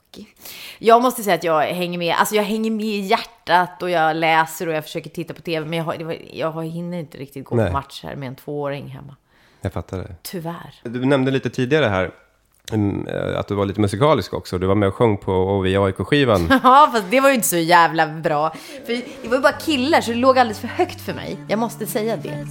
Jag 0.78 1.02
måste 1.02 1.22
säga 1.22 1.34
att 1.34 1.44
jag 1.44 1.60
hänger 1.62 1.98
med, 1.98 2.14
alltså 2.18 2.34
jag 2.34 2.42
hänger 2.42 2.70
med 2.70 2.86
i 2.86 3.00
hjärtat 3.00 3.82
och 3.82 3.90
jag 3.90 4.16
läser 4.16 4.66
och 4.66 4.74
jag 4.74 4.84
försöker 4.84 5.10
titta 5.10 5.34
på 5.34 5.42
tv. 5.42 5.66
Men 5.66 5.78
jag, 5.78 5.84
har, 5.84 6.16
jag 6.32 6.50
har- 6.50 6.62
hinner 6.62 6.98
inte 6.98 7.18
riktigt 7.18 7.44
gå 7.44 7.56
Nej. 7.56 7.66
på 7.66 7.72
match 7.72 8.00
här 8.04 8.16
med 8.16 8.26
en 8.28 8.34
tvååring 8.34 8.88
hemma. 8.88 9.16
Jag 9.60 9.72
fattar 9.72 9.98
det. 9.98 10.14
Tyvärr. 10.22 10.74
Du 10.82 11.04
nämnde 11.04 11.30
lite 11.30 11.50
tidigare 11.50 11.86
här 11.86 12.10
mm, 12.72 13.06
eh, 13.06 13.38
att 13.38 13.48
du 13.48 13.54
var 13.54 13.64
lite 13.64 13.80
musikalisk 13.80 14.34
också. 14.34 14.58
Du 14.58 14.66
var 14.66 14.74
med 14.74 14.88
och 14.88 14.94
sjöng 14.94 15.16
på 15.16 15.32
OV 15.32 15.64
AIK-skivan. 15.64 16.48
Ja, 16.62 16.88
fast 16.92 17.04
det 17.10 17.20
var 17.20 17.28
ju 17.28 17.34
inte 17.34 17.48
så 17.48 17.56
jävla 17.56 18.06
bra. 18.06 18.50
För 18.86 18.92
det 19.22 19.28
var 19.28 19.36
ju 19.36 19.42
bara 19.42 19.52
killar, 19.52 20.00
så 20.00 20.10
det 20.10 20.16
låg 20.16 20.38
alldeles 20.38 20.58
för 20.60 20.68
högt 20.68 21.00
för 21.00 21.14
mig. 21.14 21.36
Jag 21.48 21.58
måste 21.58 21.86
säga 21.86 22.16
det. 22.16 22.46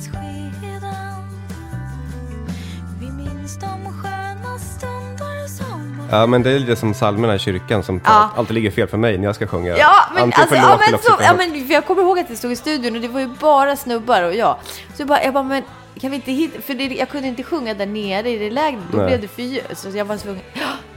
Ja, 6.12 6.26
men 6.28 6.44
det 6.44 6.52
är 6.52 6.60
lite 6.60 6.76
som 6.76 6.94
psalmerna 6.94 7.36
i 7.36 7.40
kyrkan 7.40 7.84
som 7.84 8.02
Ja. 8.06 8.30
alltid 8.36 8.54
ligger 8.54 8.72
fel 8.72 8.88
för 8.88 8.98
mig 8.98 9.18
när 9.18 9.26
jag 9.26 9.36
ska 9.36 9.48
sjunga. 9.48 9.78
Ja, 9.78 9.96
men, 10.14 10.24
Antingen 10.24 10.42
alltså, 10.42 10.56
ja, 10.56 10.80
men, 10.92 11.00
så, 11.00 11.16
ja, 11.24 11.34
men 11.38 11.68
jag 11.68 11.86
kommer 11.86 12.02
ihåg 12.02 12.20
att 12.20 12.28
det 12.28 12.36
stod 12.36 12.52
i 12.52 12.56
studion 12.56 12.96
och 12.96 13.02
det 13.02 13.08
var 13.08 13.20
ju 13.20 13.28
bara 13.28 13.76
snubbar 13.76 14.24
och 14.24 14.36
jag. 14.36 14.58
Så 14.96 15.02
jag 15.02 15.08
bara, 15.08 15.24
jag 15.24 15.34
bara 15.34 15.44
men 15.44 15.64
kan 16.00 16.10
vi 16.12 16.16
inte 16.16 16.32
hitta, 16.32 16.62
för 16.62 16.74
det, 16.74 16.84
jag 16.84 17.10
kunde 17.10 17.28
inte 17.28 17.44
sjunga 17.44 17.74
där 17.74 17.86
nere 17.86 18.30
i 18.30 18.38
det 18.38 18.50
lägret, 18.50 18.84
då 18.92 18.98
Nej. 18.98 19.08
blev 19.08 19.22
det 19.22 19.28
för 19.28 19.42
ljust. 19.42 19.78
Så 19.78 19.90
jag 19.90 20.06
var 20.06 20.18
tvungen, 20.18 20.42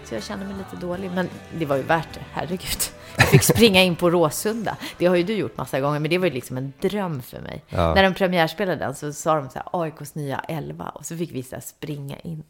så 0.04 0.14
jag 0.14 0.22
kände 0.22 0.44
mig 0.46 0.54
lite 0.58 0.86
dålig. 0.86 1.10
Men 1.14 1.28
det 1.58 1.66
var 1.66 1.76
ju 1.76 1.82
värt 1.82 2.08
det, 2.14 2.20
herregud. 2.32 2.78
Jag 3.16 3.28
fick 3.28 3.42
springa 3.42 3.82
in 3.82 3.96
på 3.96 4.10
Råsunda. 4.10 4.76
Det 4.98 5.06
har 5.06 5.16
ju 5.16 5.22
du 5.22 5.34
gjort 5.34 5.56
massa 5.56 5.80
gånger, 5.80 6.00
men 6.00 6.10
det 6.10 6.18
var 6.18 6.26
ju 6.26 6.32
liksom 6.32 6.56
en 6.56 6.72
dröm 6.80 7.22
för 7.22 7.40
mig. 7.40 7.64
Ja. 7.68 7.94
När 7.94 8.02
de 8.02 8.14
premiärspelade 8.14 8.78
den 8.78 8.94
så 8.94 9.12
sa 9.12 9.34
de 9.34 9.48
så 9.48 9.54
här, 9.54 9.82
AIKs 9.82 10.14
nya 10.14 10.38
11 10.48 10.84
och 10.88 11.06
så 11.06 11.16
fick 11.16 11.32
vi 11.32 11.42
så 11.42 11.56
springa 11.62 12.16
in. 12.18 12.42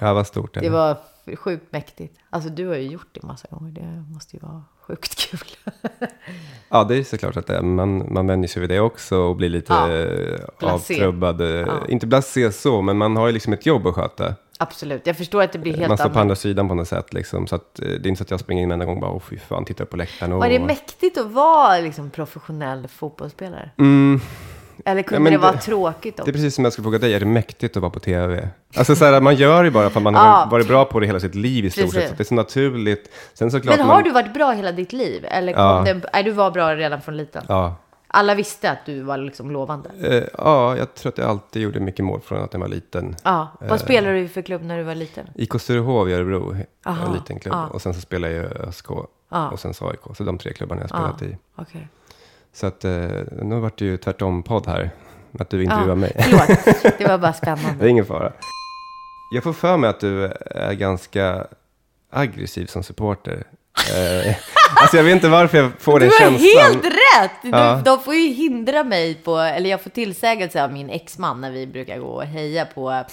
Ja, 0.00 0.12
vad 0.14 0.26
stort 0.26 0.56
är 0.56 0.60
Det 0.60 0.70
var 0.70 0.96
sjukt 1.36 1.72
mäktigt. 1.72 2.18
Alltså 2.30 2.50
du 2.50 2.66
har 2.66 2.74
ju 2.74 2.88
gjort 2.88 3.08
det 3.12 3.22
massa 3.22 3.48
gånger, 3.50 3.72
det 3.72 4.04
måste 4.14 4.36
ju 4.36 4.40
vara 4.42 4.62
sjukt 4.86 5.18
kul. 5.18 5.40
Ja, 6.70 6.84
det 6.84 6.96
är 6.96 7.04
såklart 7.04 7.36
att 7.36 7.46
det 7.46 7.56
är. 7.56 7.62
Man, 7.62 8.12
man 8.12 8.26
vänjer 8.26 8.48
sig 8.48 8.60
vid 8.60 8.70
det 8.70 8.80
också 8.80 9.16
och 9.18 9.36
blir 9.36 9.48
lite 9.48 9.72
Ja. 9.72 9.92
eh, 9.92 10.72
avtrubbad. 10.74 11.40
eh, 11.40 11.74
Inte 11.88 12.06
blasé 12.06 12.52
så, 12.52 12.82
men 12.82 12.96
man 12.98 13.16
har 13.16 13.26
ju 13.26 13.32
liksom 13.32 13.52
ett 13.52 13.66
jobb 13.66 13.86
att 13.86 13.94
sköta. 13.94 14.34
Absolut, 14.58 15.06
jag 15.06 15.16
förstår 15.16 15.42
att 15.42 15.52
det 15.52 15.58
blir 15.58 15.76
helt 15.76 15.88
man 15.88 15.98
står 15.98 16.08
på 16.08 16.18
andra 16.18 16.34
sidan 16.36 16.68
på 16.68 16.74
något 16.74 16.88
sätt. 16.88 17.12
Liksom, 17.12 17.46
så 17.46 17.54
att, 17.54 17.80
eh, 17.80 17.84
det 17.88 17.94
är 17.94 18.06
inte 18.06 18.18
så 18.18 18.22
att 18.22 18.30
jag 18.30 18.40
springer 18.40 18.62
in 18.62 18.70
en 18.70 18.78
gång 18.78 18.94
och 18.94 19.00
bara, 19.00 19.10
åh 19.10 19.20
fy 19.20 19.38
fan, 19.38 19.64
tittar 19.64 19.84
på 19.84 19.96
läktaren. 19.96 20.32
Och, 20.32 20.38
Var 20.38 20.48
det 20.48 20.58
mäktigt 20.60 21.18
att 21.18 21.30
vara 21.30 21.78
liksom, 21.80 22.10
professionell 22.10 22.88
fotbollsspelare? 22.88 23.70
Mm, 23.78 24.20
Eller 24.84 25.02
kunde 25.02 25.30
Ja, 25.30 25.36
det 25.38 25.42
vara 25.42 25.52
det- 25.52 25.58
tråkigt 25.58 26.16
det 26.16 26.20
är 26.20 26.22
också? 26.22 26.32
precis 26.32 26.54
som 26.54 26.64
jag 26.64 26.72
skulle 26.72 26.82
fråga 26.84 26.98
dig, 26.98 27.14
är 27.14 27.20
det 27.20 27.26
mäktigt 27.26 27.76
att 27.76 27.80
vara 27.82 27.90
på 27.92 28.00
tv? 28.00 28.48
Alltså 28.76 28.96
så 28.96 29.04
här, 29.04 29.20
man 29.20 29.34
gör 29.36 29.64
det 29.64 29.70
bara 29.70 29.90
för 29.90 30.00
att 30.00 30.04
man 30.04 30.14
har 30.14 30.50
varit 30.50 30.68
bra 30.68 30.84
på 30.84 31.00
det 31.00 31.06
hela 31.06 31.20
sitt 31.20 31.34
liv 31.34 31.64
i 31.64 31.70
stort 31.70 31.92
sett. 31.92 32.16
Det 32.18 32.22
är 32.22 32.24
så 32.24 32.34
naturligt. 32.34 33.10
Sen 33.34 33.50
såklart 33.50 33.76
Men 33.76 33.86
har 33.86 33.94
man, 33.94 34.04
du 34.04 34.10
varit 34.10 34.34
bra 34.34 34.50
hela 34.52 34.72
ditt 34.72 34.92
liv? 34.92 35.24
Eller 35.28 35.52
Ja. 35.52 35.82
det, 35.86 36.00
nej, 36.12 36.22
du 36.24 36.30
var 36.30 36.50
bra 36.50 36.76
redan 36.76 37.00
från 37.02 37.16
liten? 37.16 37.44
Ja, 37.48 37.74
Alla 38.10 38.34
visste 38.34 38.70
att 38.70 38.86
du 38.86 39.02
var 39.02 39.18
liksom 39.18 39.50
lovande? 39.50 39.90
eh, 40.02 40.24
ja, 40.38 40.76
jag 40.76 40.94
tror 40.94 41.12
att 41.12 41.18
jag 41.18 41.28
alltid 41.28 41.62
gjorde 41.62 41.80
mycket 41.80 42.04
mål 42.04 42.20
från 42.20 42.42
att 42.42 42.52
jag 42.52 42.60
var 42.60 42.68
liten. 42.68 43.16
Ja. 43.24 43.48
Eh. 43.60 43.68
Vad 43.68 43.80
spelade 43.80 44.14
du 44.20 44.28
för 44.28 44.42
klubb 44.42 44.62
när 44.62 44.78
du 44.78 44.82
var 44.84 44.94
liten? 44.94 45.26
IK 45.34 45.60
Sturehov 45.60 46.10
i 46.10 46.12
Örebro, 46.12 46.56
Aha, 46.86 47.06
en 47.06 47.12
liten 47.12 47.38
klubb. 47.40 47.54
ja. 47.54 47.66
Och 47.66 47.82
sen 47.82 47.94
så 47.94 48.00
spelade 48.00 48.34
jag 48.34 48.44
i 48.44 48.48
ÖSK 48.68 48.86
Ja. 49.30 49.48
och 49.50 49.60
sen 49.60 49.74
så 49.74 49.88
AIK. 49.90 50.16
Så 50.16 50.24
de 50.24 50.38
tre 50.38 50.52
klubbarna 50.52 50.80
jag 50.80 50.90
spelat 50.90 51.22
i. 51.22 51.36
Okej. 51.56 51.88
Så 52.52 52.66
att 52.66 52.84
eh, 52.84 52.90
nu 53.42 53.60
vart 53.60 53.78
det 53.78 53.84
ju 53.84 53.96
tvärtom-podd 53.96 54.66
här. 54.66 54.90
Att 55.38 55.50
du 55.50 55.62
intervjuar 55.64 55.88
Ja, 55.88 55.94
mig. 55.94 56.12
Förlåt, 56.18 56.98
det 56.98 57.04
var 57.06 57.18
bara 57.18 57.32
Det 57.42 57.50
är 57.50 57.56
spännande. 57.56 57.88
ingen 57.88 58.06
fara. 58.06 58.32
Jag 59.34 59.42
får 59.44 59.52
för 59.52 59.76
mig 59.76 59.90
att 59.90 60.00
du 60.00 60.24
är 60.50 60.72
ganska 60.72 61.46
aggressiv 62.12 62.66
som 62.66 62.82
supporter. 62.82 63.44
Eh, 63.96 64.34
alltså 64.82 64.96
jag 64.96 65.04
vet 65.04 65.12
inte 65.14 65.28
varför 65.28 65.58
jag 65.58 65.70
får 65.78 66.00
den 66.00 66.08
Du 66.08 66.14
har 66.14 66.30
känslan. 66.30 66.62
helt 66.72 66.84
rätt! 66.84 67.30
De, 67.42 67.48
Ja. 67.48 67.82
de 67.84 68.00
får 68.00 68.14
ju 68.14 68.32
hindra 68.32 68.84
mig 68.84 69.14
på, 69.14 69.36
eller 69.38 69.70
jag 69.70 69.80
får 69.80 69.90
tillsägelse 69.90 70.64
av 70.64 70.72
min 70.72 70.90
exman 70.90 71.40
när 71.40 71.50
vi 71.50 71.66
brukar 71.66 71.98
gå 71.98 72.06
och 72.06 72.24
heja 72.24 72.64
på, 72.64 73.04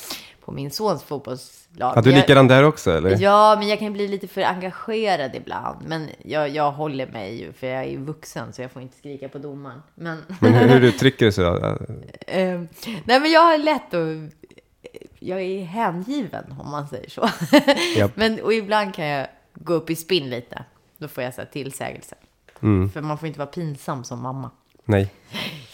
på 0.45 0.51
min 0.51 0.71
sons 0.71 1.03
fotbollslag. 1.03 1.93
Ja, 1.95 2.01
du 2.01 2.11
är 2.11 2.15
likadan 2.15 2.47
där 2.47 2.63
också 2.63 2.91
eller? 2.91 3.17
Ja, 3.21 3.55
men 3.59 3.67
jag 3.67 3.79
kan 3.79 3.93
bli 3.93 4.07
lite 4.07 4.27
för 4.27 4.41
engagerad 4.41 5.35
ibland. 5.35 5.87
Men 5.87 6.09
jag, 6.23 6.49
jag 6.49 6.71
håller 6.71 7.07
mig 7.07 7.41
ju, 7.41 7.53
för 7.53 7.67
jag 7.67 7.83
är 7.83 7.89
ju 7.89 7.97
vuxen 7.97 8.53
så 8.53 8.61
jag 8.61 8.71
får 8.71 8.81
inte 8.81 8.97
skrika 8.97 9.29
på 9.29 9.37
domaren. 9.37 9.81
Men, 9.95 10.21
Men 10.39 10.53
hur, 10.53 10.67
hur 10.67 10.83
uttrycker 10.89 11.25
du 11.25 11.31
så? 11.31 11.55
eh, 12.27 12.61
nej, 13.03 13.19
men 13.19 13.31
jag 13.31 13.41
har 13.41 13.57
lätt 13.57 13.93
att... 13.93 14.33
Jag 15.19 15.41
är 15.41 15.63
hängiven, 15.63 16.55
om 16.59 16.71
man 16.71 16.87
säger 16.87 17.09
så. 17.09 17.29
Japp. 17.97 18.11
men, 18.15 18.41
och 18.41 18.53
ibland 18.53 18.93
kan 18.95 19.05
jag 19.05 19.27
gå 19.53 19.73
upp 19.73 19.89
i 19.89 19.95
spinn 19.95 20.29
lite. 20.29 20.63
Då 20.97 21.07
får 21.07 21.23
jag 21.23 21.33
så 21.33 21.41
här 21.41 21.47
tillsägelse. 21.47 22.15
Mm. 22.61 22.89
För 22.89 23.01
man 23.01 23.17
får 23.17 23.27
inte 23.27 23.39
vara 23.39 23.49
pinsam 23.49 24.03
som 24.03 24.21
mamma. 24.21 24.51
Nej. 24.85 25.11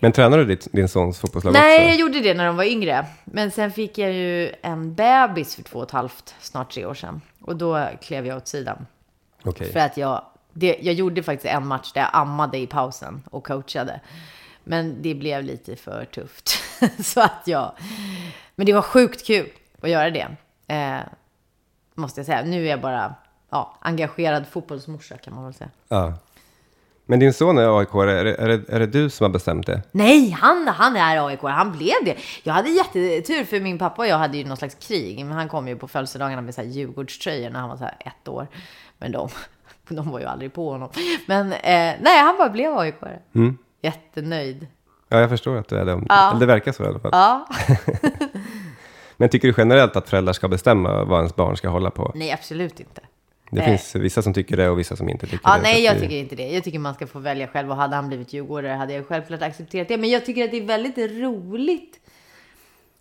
Men 0.00 0.12
tränar 0.12 0.38
du 0.38 0.44
ditt, 0.44 0.68
din 0.72 0.88
sons 0.88 1.18
fotbollslag 1.18 1.52
Nej, 1.52 1.80
jag 1.80 1.88
också? 1.88 2.00
gjorde 2.00 2.20
det 2.20 2.34
när 2.34 2.46
de 2.46 2.56
var 2.56 2.64
yngre. 2.64 3.06
Men 3.24 3.50
sen 3.50 3.72
fick 3.72 3.98
jag 3.98 4.12
ju 4.12 4.52
en 4.62 4.94
bebis 4.94 5.54
för 5.54 5.62
två 5.62 5.78
och 5.78 5.84
ett 5.84 5.90
halvt, 5.90 6.34
snart 6.40 6.72
tre 6.72 6.86
år 6.86 6.94
sedan. 6.94 7.20
Och 7.40 7.56
då 7.56 7.88
klev 8.02 8.26
jag 8.26 8.36
åt 8.36 8.48
sidan. 8.48 8.86
Okej. 9.44 9.72
För 9.72 9.80
att 9.80 9.96
jag, 9.96 10.22
det, 10.52 10.78
jag 10.80 10.94
gjorde 10.94 11.22
faktiskt 11.22 11.54
en 11.54 11.66
match 11.66 11.92
där 11.92 12.00
jag 12.00 12.10
ammade 12.12 12.58
i 12.58 12.66
pausen 12.66 13.22
och 13.30 13.46
coachade. 13.46 14.00
Men 14.64 15.02
det 15.02 15.14
blev 15.14 15.44
lite 15.44 15.76
för 15.76 16.04
tufft. 16.04 16.50
Så 17.04 17.20
att 17.20 17.42
jag... 17.44 17.72
Men 18.54 18.66
det 18.66 18.72
var 18.72 18.82
sjukt 18.82 19.26
kul 19.26 19.48
att 19.80 19.90
göra 19.90 20.10
det. 20.10 20.26
Eh, 20.66 21.00
måste 21.94 22.20
jag 22.20 22.26
säga. 22.26 22.42
Nu 22.42 22.66
är 22.66 22.70
jag 22.70 22.80
bara 22.80 23.14
ja, 23.50 23.78
engagerad 23.80 24.46
fotbollsmorsa 24.46 25.16
kan 25.16 25.34
man 25.34 25.44
väl 25.44 25.54
säga. 25.54 25.70
Ja. 25.88 26.14
Men 27.08 27.18
din 27.18 27.32
son 27.32 27.58
är 27.58 27.78
AIK, 27.78 27.94
är 27.94 28.24
det, 28.24 28.34
är, 28.34 28.48
det, 28.48 28.68
är 28.68 28.80
det 28.80 28.86
du 28.86 29.10
som 29.10 29.24
har 29.24 29.30
bestämt 29.30 29.66
det? 29.66 29.82
Nej, 29.92 30.30
han, 30.30 30.68
han 30.68 30.96
är 30.96 31.26
AIK. 31.26 31.42
Han 31.42 31.72
blev 31.72 31.94
det. 32.04 32.16
Jag 32.42 32.54
hade 32.54 32.68
jättetur 32.70 33.44
för 33.44 33.60
min 33.60 33.78
pappa 33.78 34.02
och 34.02 34.08
jag 34.08 34.18
hade 34.18 34.36
ju 34.38 34.44
någon 34.44 34.56
slags 34.56 34.74
krig. 34.74 35.24
Men 35.24 35.32
han 35.32 35.48
kom 35.48 35.68
ju 35.68 35.76
på 35.76 35.88
födelsedagarna 35.88 36.42
med 36.42 36.54
så 36.54 36.60
här 36.60 36.68
Djurgårdströjor 36.68 37.50
när 37.50 37.60
han 37.60 37.68
var 37.68 37.76
så 37.76 37.84
här 37.84 37.96
ett 38.00 38.28
år. 38.28 38.46
Men 38.98 39.12
de, 39.12 39.28
de 39.88 40.10
var 40.10 40.20
ju 40.20 40.26
aldrig 40.26 40.52
på 40.52 40.70
honom. 40.70 40.88
Men 41.26 41.52
eh, 41.52 41.94
nej, 42.00 42.20
han 42.22 42.36
bara 42.38 42.50
blev 42.50 42.78
aik 42.78 42.94
Mm. 43.34 43.58
Jättenöjd. 43.82 44.66
Ja, 45.08 45.20
jag 45.20 45.28
förstår 45.30 45.56
att 45.56 45.68
du 45.68 45.76
är 45.78 45.84
det. 45.84 46.02
Ja. 46.08 46.30
Eller 46.30 46.40
det 46.40 46.46
verkar 46.46 46.72
så 46.72 46.84
i 46.84 46.86
alla 46.86 46.98
fall. 46.98 47.10
Ja. 47.12 47.46
Men 49.16 49.28
tycker 49.28 49.48
du 49.48 49.54
generellt 49.56 49.96
att 49.96 50.08
föräldrar 50.08 50.32
ska 50.32 50.48
bestämma 50.48 51.04
vad 51.04 51.18
ens 51.18 51.36
barn 51.36 51.56
ska 51.56 51.68
hålla 51.68 51.90
på? 51.90 52.12
Nej, 52.14 52.32
absolut 52.32 52.80
inte. 52.80 53.02
Det 53.56 53.62
Nej. 53.62 53.70
finns 53.78 53.94
vissa 53.94 54.22
som 54.22 54.34
tycker 54.34 54.56
det 54.56 54.68
och 54.68 54.78
vissa 54.78 54.96
som 54.96 55.08
inte 55.08 55.26
tycker 55.26 55.40
Ja, 55.44 55.56
det. 55.56 55.62
nej, 55.62 55.82
jag 55.84 55.96
det- 55.96 56.00
tycker 56.00 56.16
inte 56.16 56.36
det. 56.36 56.48
Jag 56.52 56.64
tycker 56.64 56.78
man 56.78 56.94
ska 56.94 57.06
få 57.06 57.18
välja 57.18 57.46
själv. 57.48 57.70
Och 57.70 57.76
hade 57.76 57.96
han 57.96 58.08
blivit 58.08 58.32
djurgårdare 58.32 58.72
hade 58.72 58.92
jag 58.92 59.06
självklart 59.06 59.42
accepterat 59.42 59.88
det. 59.88 59.96
Men 59.96 60.10
jag 60.10 60.26
tycker 60.26 60.44
att 60.44 60.50
det 60.50 60.56
är 60.56 60.64
väldigt 60.64 60.98
roligt. 60.98 62.00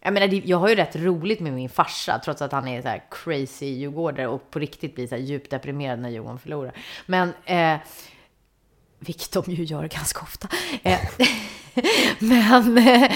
Jag 0.02 0.14
menar, 0.14 0.42
jag 0.46 0.58
har 0.58 0.70
ju 0.70 0.76
rätt 0.76 0.96
roligt 0.96 1.40
med 1.40 1.54
min 1.54 1.70
farsa, 1.70 2.22
trots 2.26 2.42
att 2.42 2.52
han 2.52 2.68
är 2.68 2.82
så 2.82 2.88
här 2.88 3.04
crazy 3.12 3.66
djurgårdare 3.66 4.28
och 4.28 4.52
på 4.52 4.60
riktigt 4.60 4.96
blir 4.96 5.08
så 5.08 5.16
här 5.16 5.22
djupt 5.22 5.50
deprimerad 5.52 6.00
när 6.00 6.10
Djurgården 6.10 6.40
förlorar. 6.40 6.72
Men, 7.06 7.34
eh, 7.46 7.78
vilket 9.00 9.32
de 9.32 9.44
ju 9.48 9.64
gör 9.64 9.88
ganska 9.88 10.22
ofta. 10.22 10.48
Eh, 10.84 11.00
men, 12.20 12.78
eh, 12.78 13.12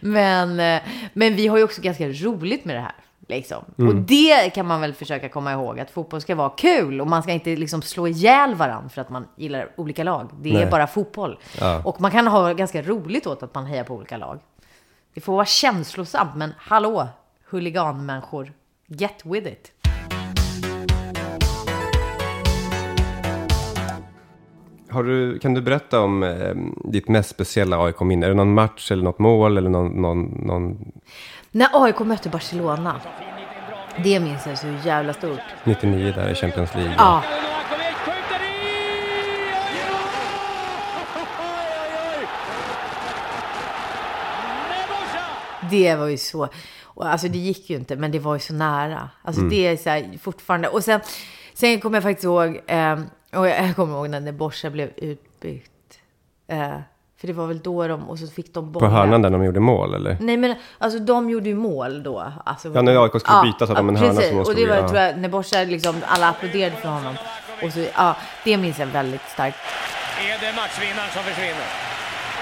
men, 0.00 0.60
eh, 0.60 0.82
men 1.12 1.36
vi 1.36 1.46
har 1.46 1.58
ju 1.58 1.64
också 1.64 1.82
ganska 1.82 2.08
roligt 2.08 2.64
med 2.64 2.76
det 2.76 2.80
här. 2.80 2.94
Liksom. 3.28 3.64
Och 3.76 3.94
det 3.94 4.54
kan 4.54 4.66
man 4.66 4.80
väl 4.80 4.94
försöka 4.94 5.28
komma 5.28 5.52
ihåg, 5.52 5.80
att 5.80 5.90
fotboll 5.90 6.20
ska 6.20 6.34
vara 6.34 6.48
kul 6.50 7.00
och 7.00 7.06
man 7.06 7.22
ska 7.22 7.32
inte 7.32 7.56
liksom 7.56 7.82
slå 7.82 8.08
ihjäl 8.08 8.54
varandra 8.54 8.88
för 8.88 9.00
att 9.00 9.10
man 9.10 9.26
gillar 9.36 9.68
olika 9.76 10.04
lag. 10.04 10.28
Det 10.40 10.50
är 10.50 10.54
Nej. 10.54 10.70
bara 10.70 10.86
fotboll. 10.86 11.38
Ja. 11.60 11.82
Och 11.84 12.00
man 12.00 12.10
kan 12.10 12.26
ha 12.26 12.52
ganska 12.52 12.82
roligt 12.82 13.26
åt 13.26 13.42
att 13.42 13.54
man 13.54 13.66
hejar 13.66 13.84
på 13.84 13.94
olika 13.94 14.16
lag. 14.16 14.38
Det 15.14 15.20
får 15.20 15.32
vara 15.32 15.46
känslosamt, 15.46 16.34
men 16.36 16.52
hallå, 16.58 17.08
huliganmänniskor, 17.50 18.52
get 18.86 19.20
with 19.24 19.46
it. 19.46 19.70
Du, 25.02 25.38
kan 25.38 25.54
du 25.54 25.60
berätta 25.60 26.00
om 26.00 26.22
eh, 26.22 26.54
ditt 26.84 27.08
mest 27.08 27.30
speciella 27.30 27.84
AIK-minne? 27.84 28.26
Är 28.26 28.30
det 28.30 28.36
någon 28.36 28.54
match 28.54 28.92
eller 28.92 29.02
något 29.02 29.18
mål 29.18 29.58
eller 29.58 29.70
någon... 29.70 30.02
någon, 30.02 30.22
någon 30.46 30.92
När 31.56 31.84
AIK 31.84 31.98
mötte 31.98 32.28
Barcelona. 32.28 33.00
Det 34.04 34.20
minns 34.20 34.46
jag 34.46 34.58
så 34.58 34.66
jävla 34.84 35.12
stort. 35.12 35.40
99 35.64 36.12
där 36.16 36.30
i 36.30 36.34
Champions 36.34 36.74
League? 36.74 36.94
Ja. 36.98 37.22
Det 45.70 45.94
var 45.94 46.06
ju 46.06 46.16
så. 46.16 46.48
Alltså 46.96 47.28
det 47.28 47.38
gick 47.38 47.70
ju 47.70 47.76
inte, 47.76 47.96
men 47.96 48.12
det 48.12 48.18
var 48.18 48.34
ju 48.34 48.40
så 48.40 48.54
nära. 48.54 49.10
Alltså 49.22 49.42
det 49.42 49.66
är 49.66 49.76
så 49.76 49.90
här 49.90 50.18
fortfarande. 50.18 50.68
Och 50.68 50.84
sen, 50.84 51.00
sen 51.54 51.80
kommer 51.80 51.96
jag 51.96 52.02
faktiskt 52.02 52.24
ihåg, 52.24 52.60
eh, 52.66 53.00
och 53.32 53.48
jag 53.48 53.76
kommer 53.76 53.94
ihåg 53.94 54.10
när 54.10 54.20
Neborsa 54.20 54.70
blev 54.70 54.90
utbytt. 54.96 55.98
Eh, 56.48 56.78
för 57.24 57.32
det 57.32 57.32
var 57.38 57.46
väl 57.46 57.60
då 57.60 57.88
de, 57.88 58.08
och 58.10 58.18
så 58.18 58.26
fick 58.26 58.54
de 58.54 58.72
På 58.72 58.80
bollen. 58.80 58.90
hörnan 58.92 59.22
där 59.22 59.30
de 59.30 59.44
gjorde 59.44 59.60
mål 59.60 59.94
eller? 59.94 60.16
Nej 60.20 60.36
men 60.36 60.54
alltså 60.78 60.98
de 60.98 61.30
gjorde 61.30 61.48
ju 61.48 61.54
mål 61.54 62.02
då. 62.02 62.32
Alltså, 62.44 62.68
Ja, 62.74 62.82
när 62.82 63.02
AIK 63.04 63.20
skulle 63.20 63.42
byta 63.42 63.66
så 63.66 63.72
hade 63.74 63.80
de 63.80 63.88
en 63.88 63.96
hörna 63.96 64.20
som 64.20 64.36
de 64.36 64.40
Och 64.40 64.54
det 64.54 64.66
var, 64.66 64.76
ja. 64.76 64.88
tror 64.88 65.00
jag, 65.00 65.18
när 65.18 65.28
Borsa 65.28 65.64
liksom, 65.64 65.94
alla 66.06 66.28
applåderade 66.28 66.76
för 66.76 66.88
honom. 66.88 67.14
Och 67.62 67.72
så, 67.72 67.80
ja, 67.96 68.16
det 68.44 68.56
minns 68.56 68.78
jag 68.78 68.86
väldigt 68.86 69.22
starkt. 69.28 69.56
Är 70.20 70.38
det 70.40 70.52
matchvinnaren 70.56 71.10
som 71.14 71.22
försvinner? 71.22 71.66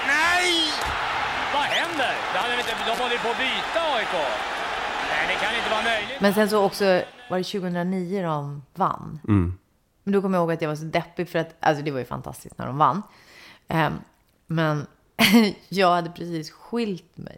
Nej! 0.07 0.51
Vad 1.53 1.63
händer? 1.63 2.13
Det 2.33 2.39
hade 2.39 2.53
inte, 2.57 2.71
de 2.87 3.03
håller 3.03 3.17
på 3.17 3.29
att 3.29 3.37
byta 3.37 3.79
AIK. 3.97 4.13
Nej, 5.09 5.23
det 5.27 5.45
kan 5.45 5.55
inte 5.55 5.69
vara 5.69 5.83
möjligt. 5.83 6.21
Men 6.21 6.33
sen 6.33 6.49
så 6.49 6.63
också, 6.65 6.85
var 7.29 7.37
det 7.37 7.43
2009 7.43 8.23
de 8.23 8.63
vann? 8.75 9.19
Mm. 9.27 9.57
Men 10.03 10.13
då 10.13 10.21
kommer 10.21 10.37
jag 10.37 10.41
ihåg 10.43 10.51
att 10.51 10.61
jag 10.61 10.69
var 10.69 10.75
så 10.75 10.83
deppig 10.83 11.29
för 11.29 11.39
att, 11.39 11.55
alltså 11.59 11.83
det 11.83 11.91
var 11.91 11.99
ju 11.99 12.05
fantastiskt 12.05 12.57
när 12.57 12.65
de 12.65 12.77
vann. 12.77 13.01
Ehm, 13.67 13.93
men 14.53 14.85
jag 15.69 15.91
hade 15.91 16.09
precis 16.09 16.51
skilt 16.51 17.17
mig. 17.17 17.37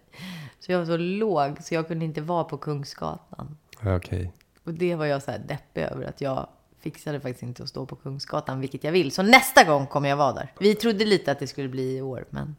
Så 0.60 0.72
jag 0.72 0.80
var 0.80 0.86
så 0.86 0.98
låg 0.98 1.64
så 1.64 1.74
jag 1.76 1.88
kunde 1.88 2.06
inte 2.06 2.22
vara 2.22 2.44
på 2.44 2.58
Kungsgatan. 2.58 3.58
Okej. 3.86 4.34
Och 4.64 4.74
det 4.74 4.96
var 4.96 5.06
jag 5.06 5.24
så 5.24 5.32
här 5.32 5.40
deppig 5.40 5.82
över 5.82 6.06
att 6.06 6.22
jag 6.22 6.48
fixade 6.80 7.20
faktiskt 7.20 7.44
inte 7.44 7.64
att 7.64 7.70
stå 7.70 7.86
på 7.86 7.96
Kungsgatan, 7.96 8.60
vilket 8.60 8.84
jag 8.84 8.92
vill. 8.92 9.12
Så 9.12 9.24
nästa 9.24 9.64
gång 9.64 9.88
kommer 9.88 10.10
jag 10.10 10.18
vara 10.18 10.34
där. 10.34 10.52
Vi 10.60 10.76
trodde 10.76 11.06
lite 11.06 11.32
att 11.32 11.40
det 11.40 11.48
skulle 11.48 11.70
bli 11.70 11.98
i 11.98 12.02
år, 12.02 12.26
men 12.30 12.56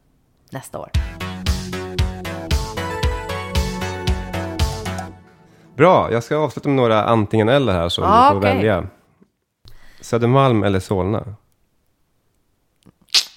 nästa 0.50 0.78
år. 0.78 0.90
Bra, 5.76 6.12
jag 6.12 6.22
ska 6.24 6.36
avsluta 6.36 6.68
med 6.68 6.76
några 6.76 7.04
antingen 7.04 7.48
eller 7.48 7.72
här 7.72 7.88
så 7.88 8.04
Ah, 8.04 8.28
du 8.28 8.34
får 8.34 8.38
okej. 8.40 8.54
välja. 8.56 8.86
Södermalm 10.00 10.62
eller 10.62 10.80
Solna? 10.80 11.34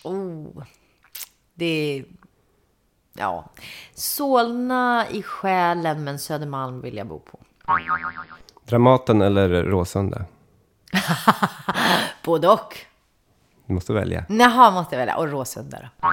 Oh, 0.04 0.64
det 1.60 1.66
är... 1.66 2.06
Ja. 3.14 3.46
Solna 3.94 5.06
i 5.12 5.24
själen, 5.24 6.04
men 6.04 6.20
Södermalm 6.20 6.82
vill 6.82 6.98
jag 6.98 7.08
bo 7.08 7.20
på. 7.20 7.40
Dramaten 8.66 9.22
eller 9.22 9.64
Råsunda? 9.64 10.26
Både 12.26 12.48
och. 12.48 12.78
Du 13.66 13.74
måste 13.74 13.94
välja. 13.94 14.26
Jaha, 14.30 14.72
måste 14.72 14.98
välja. 14.98 15.18
Och 15.18 15.28
Råsunda 15.28 15.78
då. 16.02 16.10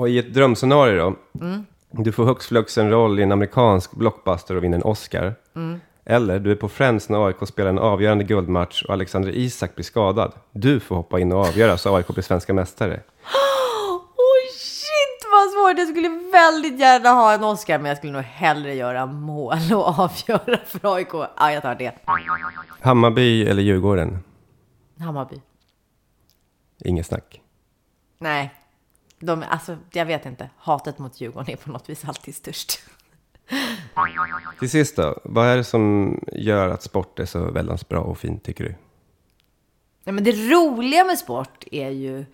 Och 0.00 0.08
i 0.08 0.18
ett 0.18 0.34
drömscenario 0.34 0.98
då? 0.98 1.16
Mm. 1.44 1.66
Du 1.90 2.12
får 2.12 2.24
högst 2.24 2.48
flux 2.48 2.78
en 2.78 2.90
roll 2.90 3.20
i 3.20 3.22
en 3.22 3.32
amerikansk 3.32 3.92
blockbuster 3.92 4.56
och 4.56 4.64
vinner 4.64 4.76
en 4.76 4.82
Oscar. 4.82 5.34
Mm. 5.56 5.80
Eller 6.04 6.38
du 6.38 6.50
är 6.50 6.56
på 6.56 6.68
Friends 6.68 7.08
när 7.08 7.26
AIK 7.26 7.36
spelar 7.48 7.70
en 7.70 7.78
avgörande 7.78 8.24
guldmatch 8.24 8.82
och 8.82 8.92
Alexander 8.92 9.30
Isak 9.30 9.74
blir 9.74 9.84
skadad. 9.84 10.32
Du 10.52 10.80
får 10.80 10.96
hoppa 10.96 11.20
in 11.20 11.32
och 11.32 11.46
avgöra 11.46 11.78
så 11.78 11.96
AIK 11.96 12.06
blir 12.06 12.22
svenska 12.22 12.54
mästare. 12.54 13.00
Svårt. 15.58 15.78
Jag 15.78 15.88
skulle 15.88 16.08
väldigt 16.32 16.80
gärna 16.80 17.08
ha 17.08 17.32
en 17.32 17.44
Oscar, 17.44 17.78
men 17.78 17.88
jag 17.88 17.96
skulle 17.96 18.12
nog 18.12 18.22
hellre 18.22 18.74
göra 18.74 19.06
mål 19.06 19.72
och 19.72 19.86
avgöra 19.98 20.58
för 20.66 20.94
AIK. 20.94 21.12
Ja, 21.12 21.52
jag 21.52 21.62
tar 21.62 21.74
det. 21.74 21.94
Hammarby 22.80 23.44
eller 23.44 23.62
Djurgården? 23.62 24.18
Hammarby. 24.98 25.40
Inget 26.84 27.06
snack. 27.06 27.40
Nej, 28.18 28.54
de, 29.20 29.44
alltså, 29.48 29.76
jag 29.92 30.06
vet 30.06 30.26
inte. 30.26 30.50
Hatet 30.56 30.98
mot 30.98 31.20
Djurgården 31.20 31.50
är 31.50 31.56
på 31.56 31.70
något 31.70 31.88
vis 31.88 32.04
alltid 32.04 32.34
störst. 32.34 32.80
Till 34.58 34.70
sist 34.70 34.96
då, 34.96 35.20
vad 35.24 35.46
är 35.46 35.56
det 35.56 35.64
som 35.64 36.14
gör 36.32 36.68
att 36.68 36.82
sport 36.82 37.18
är 37.18 37.24
så 37.24 37.50
väldans 37.50 37.88
bra 37.88 38.00
och 38.00 38.18
fint 38.18 38.44
tycker 38.44 38.64
du? 38.64 38.74
Ja, 40.04 40.12
men 40.12 40.24
det 40.24 40.32
roliga 40.32 41.04
med 41.04 41.18
sport 41.18 41.64
är 41.70 41.90
ju... 41.90 42.24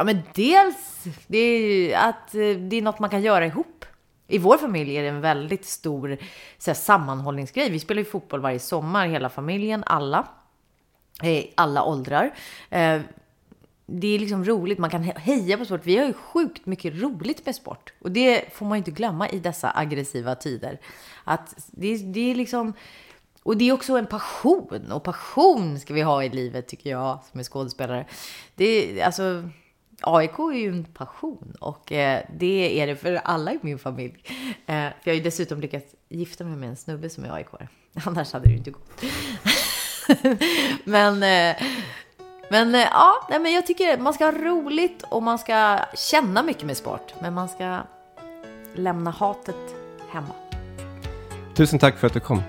Ja, 0.00 0.04
men 0.04 0.22
dels 0.34 1.04
det 1.26 1.38
är 1.38 1.60
ju 1.60 1.94
att 1.94 2.34
eh, 2.34 2.40
det 2.40 2.76
är 2.76 2.82
något 2.82 2.98
man 2.98 3.10
kan 3.10 3.22
göra 3.22 3.46
ihop. 3.46 3.84
I 4.28 4.38
vår 4.38 4.56
familj 4.56 4.96
är 4.96 5.02
det 5.02 5.08
en 5.08 5.20
väldigt 5.20 5.64
stor 5.64 6.18
så 6.58 6.70
här, 6.70 6.74
sammanhållningsgrej. 6.74 7.70
Vi 7.70 7.80
spelar 7.80 7.98
ju 7.98 8.04
fotboll 8.04 8.40
varje 8.40 8.58
sommar, 8.58 9.08
hela 9.08 9.28
familjen, 9.28 9.82
alla. 9.86 10.28
Eh, 11.22 11.28
I 11.28 11.52
alla 11.54 11.84
åldrar. 11.84 12.34
Eh, 12.70 13.00
det 13.86 14.06
är 14.06 14.18
liksom 14.18 14.44
roligt, 14.44 14.78
man 14.78 14.90
kan 14.90 15.02
heja 15.02 15.58
på 15.58 15.64
sport. 15.64 15.80
Vi 15.84 15.98
har 15.98 16.06
ju 16.06 16.12
sjukt 16.12 16.66
mycket 16.66 17.02
roligt 17.02 17.46
med 17.46 17.54
sport. 17.54 17.92
Och 18.00 18.10
det 18.10 18.54
får 18.54 18.66
man 18.66 18.76
ju 18.76 18.78
inte 18.78 18.90
glömma 18.90 19.28
i 19.28 19.38
dessa 19.38 19.72
aggressiva 19.74 20.34
tider. 20.34 20.80
Att 21.24 21.54
det, 21.66 21.96
det 21.96 22.30
är 22.30 22.34
liksom... 22.34 22.72
Och 23.42 23.56
det 23.56 23.68
är 23.68 23.72
också 23.72 23.96
en 23.96 24.06
passion. 24.06 24.92
Och 24.92 25.02
passion 25.02 25.80
ska 25.80 25.94
vi 25.94 26.02
ha 26.02 26.24
i 26.24 26.28
livet, 26.28 26.68
tycker 26.68 26.90
jag, 26.90 27.18
som 27.30 27.40
är 27.40 27.44
skådespelare. 27.44 28.06
Det 28.54 29.00
är, 29.00 29.06
alltså, 29.06 29.42
AIK 30.02 30.38
är 30.38 30.58
ju 30.58 30.68
en 30.68 30.84
passion. 30.84 31.56
Och 31.60 31.92
eh, 31.92 32.22
det 32.38 32.80
är 32.80 32.86
det 32.86 32.96
för 32.96 33.14
alla 33.14 33.52
i 33.52 33.58
min 33.62 33.78
familj. 33.78 34.24
Eh, 34.66 34.74
för 34.74 34.94
jag 35.04 35.12
har 35.12 35.16
ju 35.16 35.22
dessutom 35.22 35.60
lyckats 35.60 35.94
gifta 36.08 36.44
mig 36.44 36.56
med 36.56 36.68
en 36.68 36.76
snubbe 36.76 37.10
som 37.10 37.24
är 37.24 37.30
aik 37.30 37.46
Annars 38.04 38.32
hade 38.32 38.44
det 38.44 38.50
ju 38.50 38.56
inte 38.56 38.70
gått. 38.70 39.02
men... 40.84 41.22
Eh, 41.22 41.62
men 42.52 42.74
eh, 42.74 42.80
ja, 42.80 43.26
nej, 43.30 43.38
men 43.40 43.52
jag 43.52 43.66
tycker 43.66 43.98
man 43.98 44.14
ska 44.14 44.24
ha 44.24 44.32
roligt 44.32 45.04
och 45.08 45.22
man 45.22 45.38
ska 45.38 45.78
känna 45.94 46.42
mycket 46.42 46.64
med 46.64 46.76
sport. 46.76 47.14
Men 47.20 47.34
man 47.34 47.48
ska 47.48 47.78
lämna 48.74 49.10
hatet 49.10 49.74
hemma. 50.10 50.34
Tusen 51.54 51.78
tack 51.78 51.98
för 51.98 52.06
att 52.06 52.12
du 52.12 52.20
kom. 52.20 52.42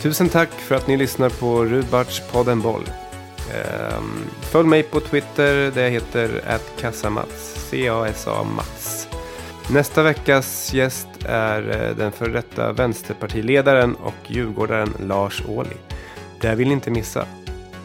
Tusen 0.00 0.28
tack 0.28 0.50
för 0.50 0.74
att 0.74 0.86
ni 0.86 0.96
lyssnar 0.96 1.30
på 1.30 1.64
Rudbarts 1.64 2.22
podden 2.32 2.60
Boll. 2.60 2.82
Ehm, 3.54 4.24
följ 4.40 4.68
mig 4.68 4.82
på 4.82 5.00
Twitter, 5.00 5.70
där 5.70 5.82
jag 5.82 5.90
heter 5.90 6.58
@kassamats, 6.80 7.68
C-A-S-A 7.70 8.44
Mats. 8.44 9.08
Nästa 9.72 10.02
veckas 10.02 10.74
gäst 10.74 11.08
är 11.24 11.70
eh, 11.70 11.96
den 11.96 12.12
före 12.12 12.32
detta 12.32 12.72
vänsterpartiledaren 12.72 13.94
och 13.94 14.14
djurgårdaren 14.26 14.94
Lars 14.98 15.42
Ohly. 15.48 15.76
Det 16.40 16.54
vill 16.54 16.68
ni 16.68 16.74
inte 16.74 16.90
missa. 16.90 17.26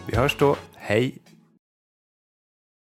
Vi 0.08 0.17
hörs 0.17 0.36
då, 0.39 0.56
hej! 0.75 1.25